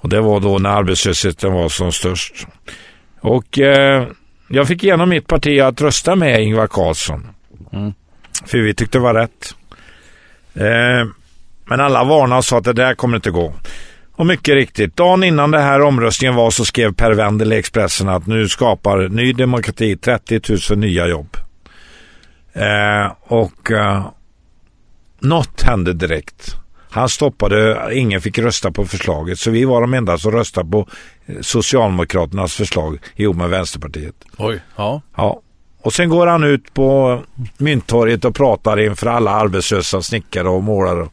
Och 0.00 0.08
det 0.08 0.20
var 0.20 0.40
då 0.40 0.58
när 0.58 0.70
arbetslösheten 0.70 1.52
var 1.52 1.68
som 1.68 1.92
störst. 1.92 2.46
Och 3.20 3.58
eh, 3.58 4.06
jag 4.48 4.68
fick 4.68 4.84
igenom 4.84 5.08
mitt 5.08 5.26
parti 5.26 5.60
att 5.60 5.80
rösta 5.80 6.16
med 6.16 6.42
Ingvar 6.42 6.66
Carlsson. 6.66 7.26
Mm. 7.72 7.92
För 8.44 8.58
vi 8.58 8.74
tyckte 8.74 8.98
det 8.98 9.02
var 9.02 9.14
rätt. 9.14 9.54
Eh, 10.54 11.08
men 11.64 11.80
alla 11.80 12.04
varnade 12.04 12.38
och 12.38 12.44
sa 12.44 12.58
att 12.58 12.64
det 12.64 12.72
där 12.72 12.94
kommer 12.94 13.16
inte 13.16 13.30
gå. 13.30 13.54
Och 14.12 14.26
mycket 14.26 14.54
riktigt, 14.54 14.96
dagen 14.96 15.24
innan 15.24 15.50
det 15.50 15.60
här 15.60 15.80
omröstningen 15.80 16.34
var 16.34 16.50
så 16.50 16.64
skrev 16.64 16.94
Per 16.94 17.10
Wendel 17.12 17.52
i 17.52 17.56
Expressen 17.56 18.08
att 18.08 18.26
nu 18.26 18.48
skapar 18.48 19.08
Ny 19.08 19.32
Demokrati 19.32 19.96
30 19.96 20.40
000 20.70 20.78
nya 20.78 21.06
jobb. 21.06 21.36
Eh, 22.52 23.12
och 23.20 23.70
eh, 23.70 24.06
något 25.20 25.62
hände 25.62 25.92
direkt. 25.92 26.56
Han 26.90 27.08
stoppade, 27.08 27.88
ingen 27.92 28.20
fick 28.20 28.38
rösta 28.38 28.70
på 28.70 28.84
förslaget 28.84 29.38
så 29.38 29.50
vi 29.50 29.64
var 29.64 29.80
de 29.80 29.94
enda 29.94 30.18
som 30.18 30.32
röstade 30.32 30.70
på 30.70 30.88
eh, 31.26 31.34
Socialdemokraternas 31.40 32.54
förslag 32.54 32.98
ihop 33.16 33.36
med 33.36 33.50
Vänsterpartiet. 33.50 34.14
Oj. 34.38 34.60
Ja. 34.76 35.02
Ja. 35.16 35.40
Och 35.82 35.92
sen 35.92 36.08
går 36.08 36.26
han 36.26 36.44
ut 36.44 36.74
på 36.74 37.20
Mynttorget 37.58 38.24
och 38.24 38.34
pratar 38.34 38.80
inför 38.80 39.06
alla 39.06 39.30
arbetslösa 39.30 40.02
snickare 40.02 40.48
och 40.48 40.62
målare 40.62 41.08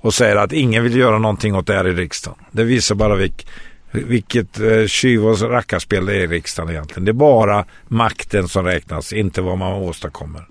och 0.00 0.14
säger 0.14 0.36
att 0.36 0.52
ingen 0.52 0.82
vill 0.82 0.96
göra 0.96 1.18
någonting 1.18 1.54
åt 1.54 1.66
det 1.66 1.74
här 1.74 1.86
i 1.86 1.92
riksdagen. 1.92 2.38
Det 2.50 2.64
visar 2.64 2.94
bara 2.94 3.16
vilk, 3.16 3.46
vilket 3.90 4.60
eh, 4.60 4.86
tjuv 4.86 5.26
och 5.26 5.40
rackarspel 5.40 6.06
det 6.06 6.14
är 6.16 6.20
i 6.20 6.26
riksdagen 6.26 6.70
egentligen. 6.70 7.04
Det 7.04 7.10
är 7.10 7.12
bara 7.12 7.64
makten 7.88 8.48
som 8.48 8.64
räknas, 8.64 9.12
inte 9.12 9.40
vad 9.40 9.58
man 9.58 9.72
åstadkommer. 9.72 10.46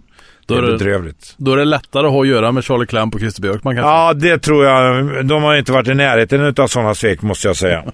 Då 0.47 0.55
är 0.55 0.63
är 0.63 0.71
det- 0.71 0.77
bedrövligt. 0.77 1.35
Då 1.37 1.53
är 1.53 1.57
det 1.57 1.65
lättare 1.65 2.07
att 2.07 2.13
ha 2.13 2.21
att 2.21 2.27
göra 2.27 2.51
med 2.51 2.63
Charlie 2.65 2.85
Clamp 2.85 3.13
och 3.15 3.19
Christer 3.19 3.41
Björkman 3.41 3.75
kanske. 3.75 3.89
Ja, 3.89 4.13
det 4.13 4.39
tror 4.39 4.65
jag. 4.65 5.25
De 5.25 5.43
har 5.43 5.55
inte 5.55 5.71
varit 5.71 5.87
i 5.87 5.93
närheten 5.93 6.53
av 6.57 6.67
sådana 6.67 6.95
svek 6.95 7.21
måste 7.21 7.47
jag 7.47 7.55
säga. 7.55 7.83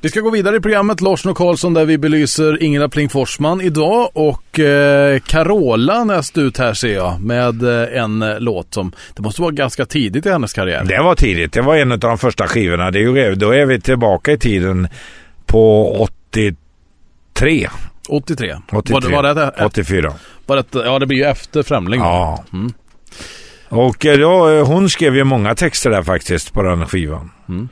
Vi 0.00 0.10
ska 0.10 0.20
gå 0.20 0.30
vidare 0.30 0.56
i 0.56 0.60
programmet 0.60 1.00
Larsson 1.00 1.30
och 1.30 1.36
Karlsson 1.36 1.74
där 1.74 1.84
vi 1.84 1.98
belyser 1.98 2.62
Ingela 2.62 2.88
Pling 2.88 3.08
Forsman 3.08 3.60
idag 3.60 4.10
och 4.12 4.58
eh, 4.60 5.18
Carola 5.20 6.04
näst 6.04 6.38
ut 6.38 6.58
här 6.58 6.74
ser 6.74 6.94
jag 6.94 7.20
med 7.20 7.62
eh, 7.62 8.02
en 8.02 8.22
eh, 8.22 8.40
låt 8.40 8.74
som 8.74 8.92
det 9.16 9.22
måste 9.22 9.42
vara 9.42 9.50
ganska 9.50 9.84
tidigt 9.86 10.26
i 10.26 10.30
hennes 10.30 10.52
karriär. 10.52 10.84
Det 10.84 11.02
var 11.02 11.14
tidigt. 11.14 11.52
Det 11.52 11.62
var 11.62 11.76
en 11.76 11.92
av 11.92 11.98
de 11.98 12.18
första 12.18 12.46
skivorna. 12.46 12.90
Det 12.90 12.98
är 12.98 13.02
ju, 13.02 13.34
då 13.34 13.50
är 13.54 13.66
vi 13.66 13.80
tillbaka 13.80 14.32
i 14.32 14.38
tiden 14.38 14.88
på 15.46 15.92
83. 17.34 17.68
83. 18.08 18.54
83. 18.72 18.94
Var 18.94 19.22
det, 19.22 19.34
var 19.34 19.34
det, 19.34 19.64
84. 19.66 20.12
var 20.46 20.56
det, 20.56 20.64
ja, 20.72 20.98
det 20.98 21.06
blir 21.06 21.18
ju 21.18 21.24
efter 21.24 21.62
Främling. 21.62 22.00
Ja. 22.00 22.44
Mm. 22.52 22.72
Och 23.68 24.06
eh, 24.06 24.18
då, 24.18 24.48
eh, 24.50 24.66
hon 24.66 24.88
skrev 24.90 25.16
ju 25.16 25.24
många 25.24 25.54
texter 25.54 25.90
där 25.90 26.02
faktiskt 26.02 26.52
på 26.52 26.62
den 26.62 26.86
skivan. 26.86 27.30
Mm. 27.48 27.68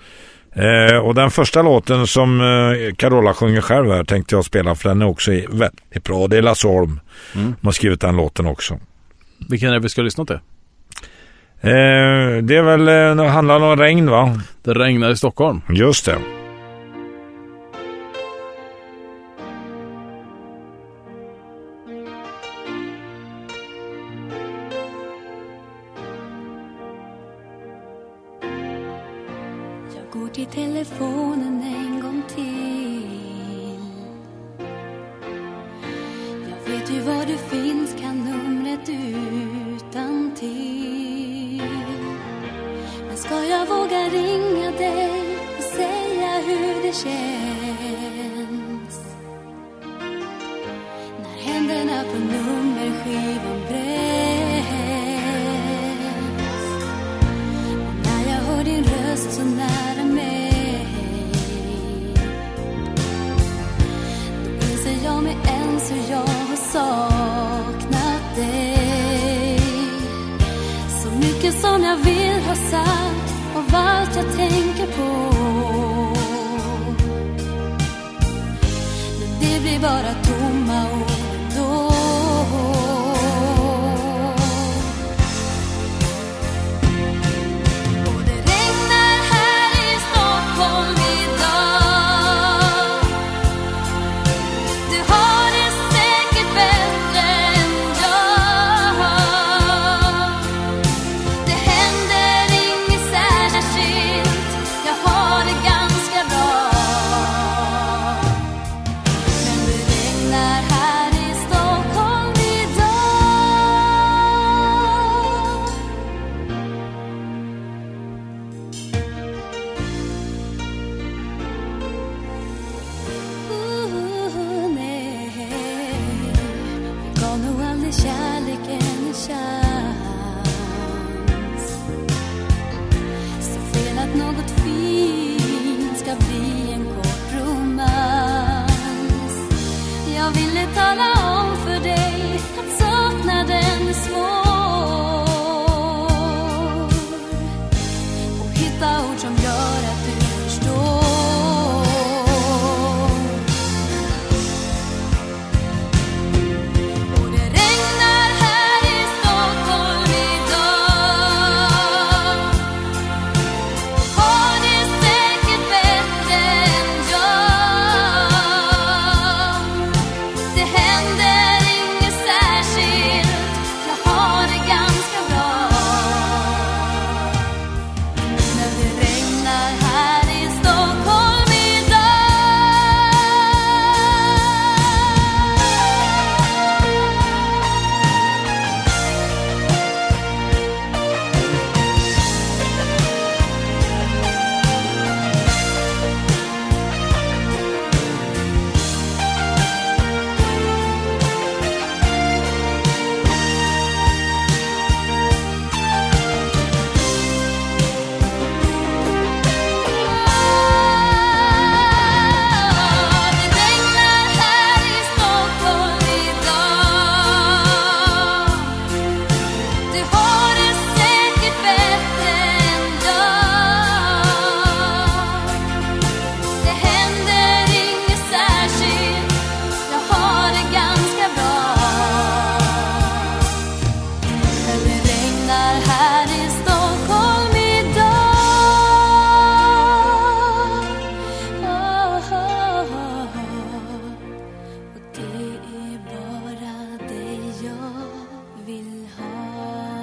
Eh, 0.55 0.97
och 0.99 1.15
den 1.15 1.31
första 1.31 1.63
låten 1.63 2.07
som 2.07 2.41
eh, 2.41 2.95
Carola 2.95 3.35
sjunger 3.35 3.61
själv 3.61 3.91
här 3.91 4.05
tänkte 4.05 4.35
jag 4.35 4.45
spela 4.45 4.75
för 4.75 4.89
den 4.89 5.03
är 5.03 5.07
också 5.09 5.33
i- 5.33 5.47
väldigt 5.51 6.05
bra. 6.05 6.27
Det 6.27 6.37
är 6.39 6.43
Lasse 6.43 6.69
Holm 6.69 7.01
Mm. 7.35 7.55
som 7.61 7.67
har 7.67 7.73
skrivit 7.73 8.01
den 8.01 8.17
låten 8.17 8.47
också. 8.47 8.79
Vilken 9.49 9.69
är 9.69 9.73
det 9.73 9.81
vi 9.81 9.89
ska 9.89 10.03
lyssna 10.03 10.25
till? 10.25 10.39
Eh, 11.65 11.71
det 12.43 12.57
är 12.57 12.63
väl, 12.63 12.89
eh, 12.89 13.25
det 13.25 13.29
handlar 13.31 13.61
om 13.61 13.77
regn 13.79 14.11
va? 14.11 14.41
Det 14.63 14.75
regnar 14.75 15.11
i 15.11 15.17
Stockholm. 15.17 15.61
Just 15.69 16.05
det. 16.07 16.19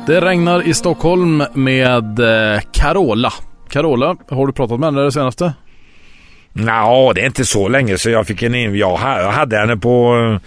Det 0.09 0.21
regnar 0.21 0.67
i 0.67 0.73
Stockholm 0.73 1.43
med 1.53 2.19
eh, 2.19 2.61
Carola. 2.71 3.33
Carola, 3.69 4.15
har 4.29 4.47
du 4.47 4.53
pratat 4.53 4.79
med 4.79 4.87
henne 4.87 5.01
det 5.01 5.11
senaste? 5.11 5.53
Nå, 6.53 7.13
det 7.15 7.21
är 7.21 7.25
inte 7.25 7.45
så 7.45 7.67
länge 7.67 7.97
så 7.97 8.09
jag 8.09 8.27
fick 8.27 8.43
en 8.43 8.55
in. 8.55 8.75
Jag 8.75 8.97
ha- 8.97 9.21
jag 9.21 9.31
hade 9.31 9.57
henne 9.57 9.77
på 9.77 10.15
uh, 10.15 10.39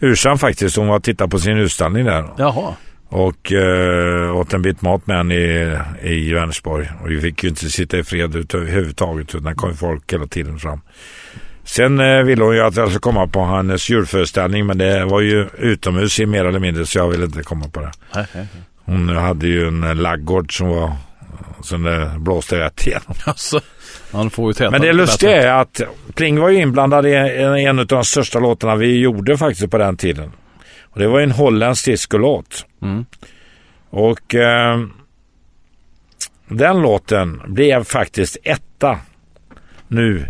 Ursan 0.00 0.38
faktiskt. 0.38 0.76
Hon 0.76 0.88
var 0.88 0.96
och 0.96 1.02
tittade 1.02 1.30
på 1.30 1.38
sin 1.38 1.56
utställning 1.56 2.04
där. 2.04 2.24
Jaha. 2.36 2.74
Och 3.08 3.52
uh, 3.52 4.36
åt 4.36 4.52
en 4.54 4.62
bit 4.62 4.82
mat 4.82 5.06
med 5.06 5.16
henne 5.16 5.34
i, 5.34 5.78
i 6.02 6.32
Vänersborg. 6.32 6.88
Och 7.02 7.10
vi 7.10 7.20
fick 7.20 7.42
ju 7.42 7.48
inte 7.48 7.70
sitta 7.70 7.98
i 7.98 8.04
fred 8.04 8.36
överhuvudtaget 8.54 9.34
utan 9.34 9.42
det 9.42 9.54
kom 9.54 9.74
folk 9.76 10.12
hela 10.12 10.26
tiden 10.26 10.58
fram. 10.58 10.80
Sen 11.64 12.00
uh, 12.00 12.22
ville 12.22 12.44
hon 12.44 12.54
ju 12.54 12.60
att 12.62 12.76
jag 12.76 12.88
skulle 12.88 13.00
komma 13.00 13.26
på 13.26 13.44
hennes 13.44 13.90
julföreställning 13.90 14.66
men 14.66 14.78
det 14.78 15.04
var 15.04 15.20
ju 15.20 15.46
utomhus 15.58 16.20
i 16.20 16.26
mer 16.26 16.44
eller 16.44 16.58
mindre 16.58 16.86
så 16.86 16.98
jag 16.98 17.08
ville 17.08 17.24
inte 17.24 17.42
komma 17.42 17.68
på 17.68 17.80
det. 17.80 17.90
Hon 18.88 19.08
hade 19.08 19.46
ju 19.46 19.68
en 19.68 19.80
laggård 19.80 20.56
som 20.56 20.68
var 20.68 20.92
som 21.62 21.82
det 21.82 22.12
blåste 22.18 22.60
rätt 22.60 22.86
igenom. 22.86 23.14
Alltså, 23.26 23.60
han 24.12 24.30
får 24.30 24.50
ju 24.50 24.54
täta 24.54 24.70
Men 24.70 24.80
det 24.80 24.92
lustiga 24.92 25.30
bättre. 25.30 25.48
är 25.48 25.60
att 25.60 25.80
Pling 26.14 26.40
var 26.40 26.48
ju 26.48 26.60
inblandad 26.60 27.06
i 27.06 27.14
en, 27.14 27.58
en 27.58 27.78
av 27.78 27.86
de 27.86 28.04
största 28.04 28.38
låtarna 28.38 28.76
vi 28.76 28.98
gjorde 29.00 29.38
faktiskt 29.38 29.70
på 29.70 29.78
den 29.78 29.96
tiden. 29.96 30.32
Och 30.82 31.00
det 31.00 31.08
var 31.08 31.18
ju 31.18 31.24
en 31.24 31.30
holländsk 31.30 31.84
discolåt. 31.84 32.66
Mm. 32.82 33.06
Och 33.90 34.34
eh, 34.34 34.80
den 36.48 36.82
låten 36.82 37.42
blev 37.46 37.84
faktiskt 37.84 38.36
etta 38.42 38.98
nu 39.88 40.26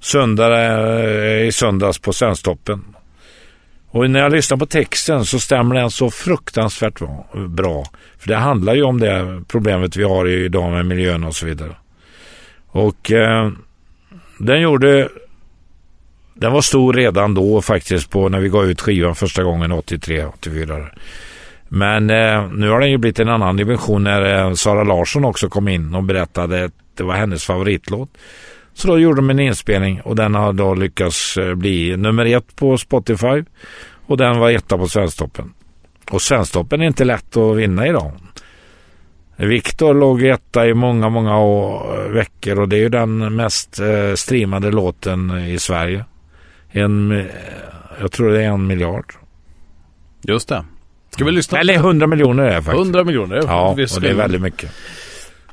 söndag, 0.00 0.64
eh, 0.64 1.46
i 1.46 1.52
söndags 1.52 1.98
på 1.98 2.12
Svensktoppen. 2.12 2.93
Och 3.94 4.10
när 4.10 4.20
jag 4.20 4.32
lyssnar 4.32 4.58
på 4.58 4.66
texten 4.66 5.24
så 5.24 5.40
stämmer 5.40 5.74
den 5.74 5.90
så 5.90 6.10
fruktansvärt 6.10 7.00
bra- 7.48 7.86
För 8.18 8.28
det 8.28 8.36
handlar 8.36 8.74
ju 8.74 8.82
om 8.82 9.00
det 9.00 9.42
problemet 9.48 9.96
vi 9.96 10.04
har 10.04 10.28
idag 10.28 10.70
med 10.72 10.86
miljön 10.86 11.24
och 11.24 11.34
så 11.34 11.46
vidare. 11.46 11.76
Och 12.66 13.12
eh, 13.12 13.50
den 14.38 14.60
gjorde... 14.60 15.08
Den 16.34 16.52
var 16.52 16.60
stor 16.60 16.92
redan 16.92 17.34
då 17.34 17.62
faktiskt 17.62 18.10
på 18.10 18.28
när 18.28 18.40
vi 18.40 18.48
gav 18.48 18.64
ut 18.64 18.80
skivan 18.80 19.14
första 19.14 19.42
gången 19.42 19.72
83, 19.72 20.24
84. 20.24 20.86
Men 21.68 22.10
eh, 22.10 22.52
nu 22.52 22.68
har 22.68 22.80
den 22.80 22.90
ju 22.90 22.98
blivit 22.98 23.20
en 23.20 23.28
annan 23.28 23.56
dimension 23.56 24.04
när 24.04 24.46
eh, 24.46 24.54
Sara 24.54 24.84
Larsson 24.84 25.24
också 25.24 25.48
kom 25.48 25.68
in 25.68 25.94
och 25.94 26.02
berättade 26.02 26.64
att 26.64 26.72
det 26.96 27.02
var 27.04 27.14
hennes 27.14 27.44
favoritlåt. 27.44 28.10
Så 28.74 28.88
då 28.88 28.98
gjorde 28.98 29.16
de 29.16 29.30
en 29.30 29.38
inspelning 29.38 30.00
och 30.00 30.16
den 30.16 30.34
har 30.34 30.52
då 30.52 30.74
lyckats 30.74 31.36
eh, 31.36 31.54
bli 31.54 31.96
nummer 31.96 32.24
ett 32.24 32.56
på 32.56 32.78
Spotify 32.78 33.44
och 34.06 34.16
den 34.16 34.38
var 34.38 34.50
etta 34.50 34.78
på 34.78 34.88
Svensktoppen. 34.88 35.52
Och 36.10 36.22
Svensktoppen 36.22 36.80
är 36.80 36.86
inte 36.86 37.04
lätt 37.04 37.36
att 37.36 37.56
vinna 37.56 37.86
idag. 37.86 38.12
Viktor 39.36 39.94
låg 39.94 40.22
etta 40.22 40.66
i 40.66 40.74
många, 40.74 41.08
många 41.08 41.38
år, 41.38 42.08
veckor 42.08 42.60
och 42.60 42.68
det 42.68 42.76
är 42.76 42.80
ju 42.80 42.88
den 42.88 43.36
mest 43.36 43.80
eh, 43.80 44.14
streamade 44.14 44.70
låten 44.70 45.30
i 45.48 45.58
Sverige. 45.58 46.04
En, 46.70 47.12
eh, 47.12 47.24
jag 48.00 48.12
tror 48.12 48.30
det 48.30 48.42
är 48.42 48.48
en 48.48 48.66
miljard. 48.66 49.14
Just 50.22 50.48
det. 50.48 50.64
Ska 51.10 51.24
vi 51.24 51.32
lyssna? 51.32 51.58
Eller 51.60 51.74
100 51.74 52.06
miljoner 52.06 52.42
är 52.42 52.54
det 52.54 52.62
faktiskt. 52.62 52.84
100 52.84 53.04
miljoner. 53.04 53.40
Ja, 53.46 53.68
och 53.70 54.00
det 54.00 54.10
är 54.10 54.14
väldigt 54.14 54.40
mycket. 54.40 54.70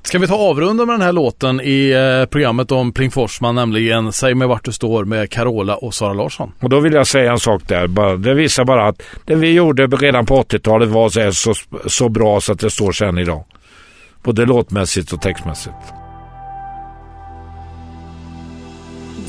Ska 0.03 0.19
vi 0.19 0.27
ta 0.27 0.35
avrunda 0.35 0.85
med 0.85 0.93
den 0.93 1.01
här 1.01 1.11
låten 1.11 1.61
i 1.61 1.91
eh, 1.91 2.29
programmet 2.29 2.71
om 2.71 2.91
Pling 2.91 3.11
Forsman, 3.11 3.55
nämligen 3.55 4.13
Säg 4.13 4.35
mig 4.35 4.47
vart 4.47 4.65
du 4.65 4.71
står 4.71 5.05
med 5.05 5.29
Carola 5.29 5.75
och 5.75 5.93
Sara 5.93 6.13
Larsson. 6.13 6.51
Och 6.59 6.69
då 6.69 6.79
vill 6.79 6.93
jag 6.93 7.07
säga 7.07 7.31
en 7.31 7.39
sak 7.39 7.61
där. 7.67 8.17
Det 8.17 8.33
visar 8.33 8.65
bara 8.65 8.87
att 8.87 9.01
det 9.25 9.35
vi 9.35 9.51
gjorde 9.51 9.87
redan 9.87 10.25
på 10.25 10.41
80-talet 10.43 10.89
var 10.89 11.09
så, 11.09 11.53
så, 11.53 11.53
så 11.89 12.09
bra 12.09 12.41
så 12.41 12.51
att 12.51 12.59
det 12.59 12.69
står 12.69 12.91
sen 12.91 13.17
idag. 13.17 13.43
Både 14.23 14.45
låtmässigt 14.45 15.11
och 15.13 15.21
textmässigt. 15.21 15.75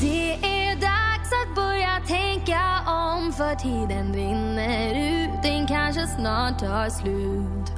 Det 0.01 0.33
är 0.33 0.75
dags 0.75 1.29
att 1.43 1.55
börja 1.55 1.99
tänka 2.07 2.61
om 2.87 3.33
för 3.33 3.55
tiden 3.55 4.13
rinner 4.13 4.95
ut, 4.95 5.43
den 5.43 5.67
kanske 5.67 6.07
snart 6.07 6.59
tar 6.59 6.89
slut. 6.89 7.71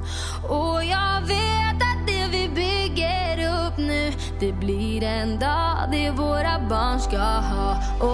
Och 0.49 0.83
jag 0.83 1.21
vet 1.27 1.81
att 1.81 2.04
vi 2.31 2.49
bygger 2.49 3.67
upp 3.67 3.77
nu, 3.77 4.13
det 4.39 4.51
blir 4.51 5.03
en 5.03 5.39
dag 5.39 5.89
det 5.91 6.11
våra 6.11 6.59
barn 6.69 6.99
ska 6.99 7.17
ha. 7.17 7.77
oh, 8.01 8.07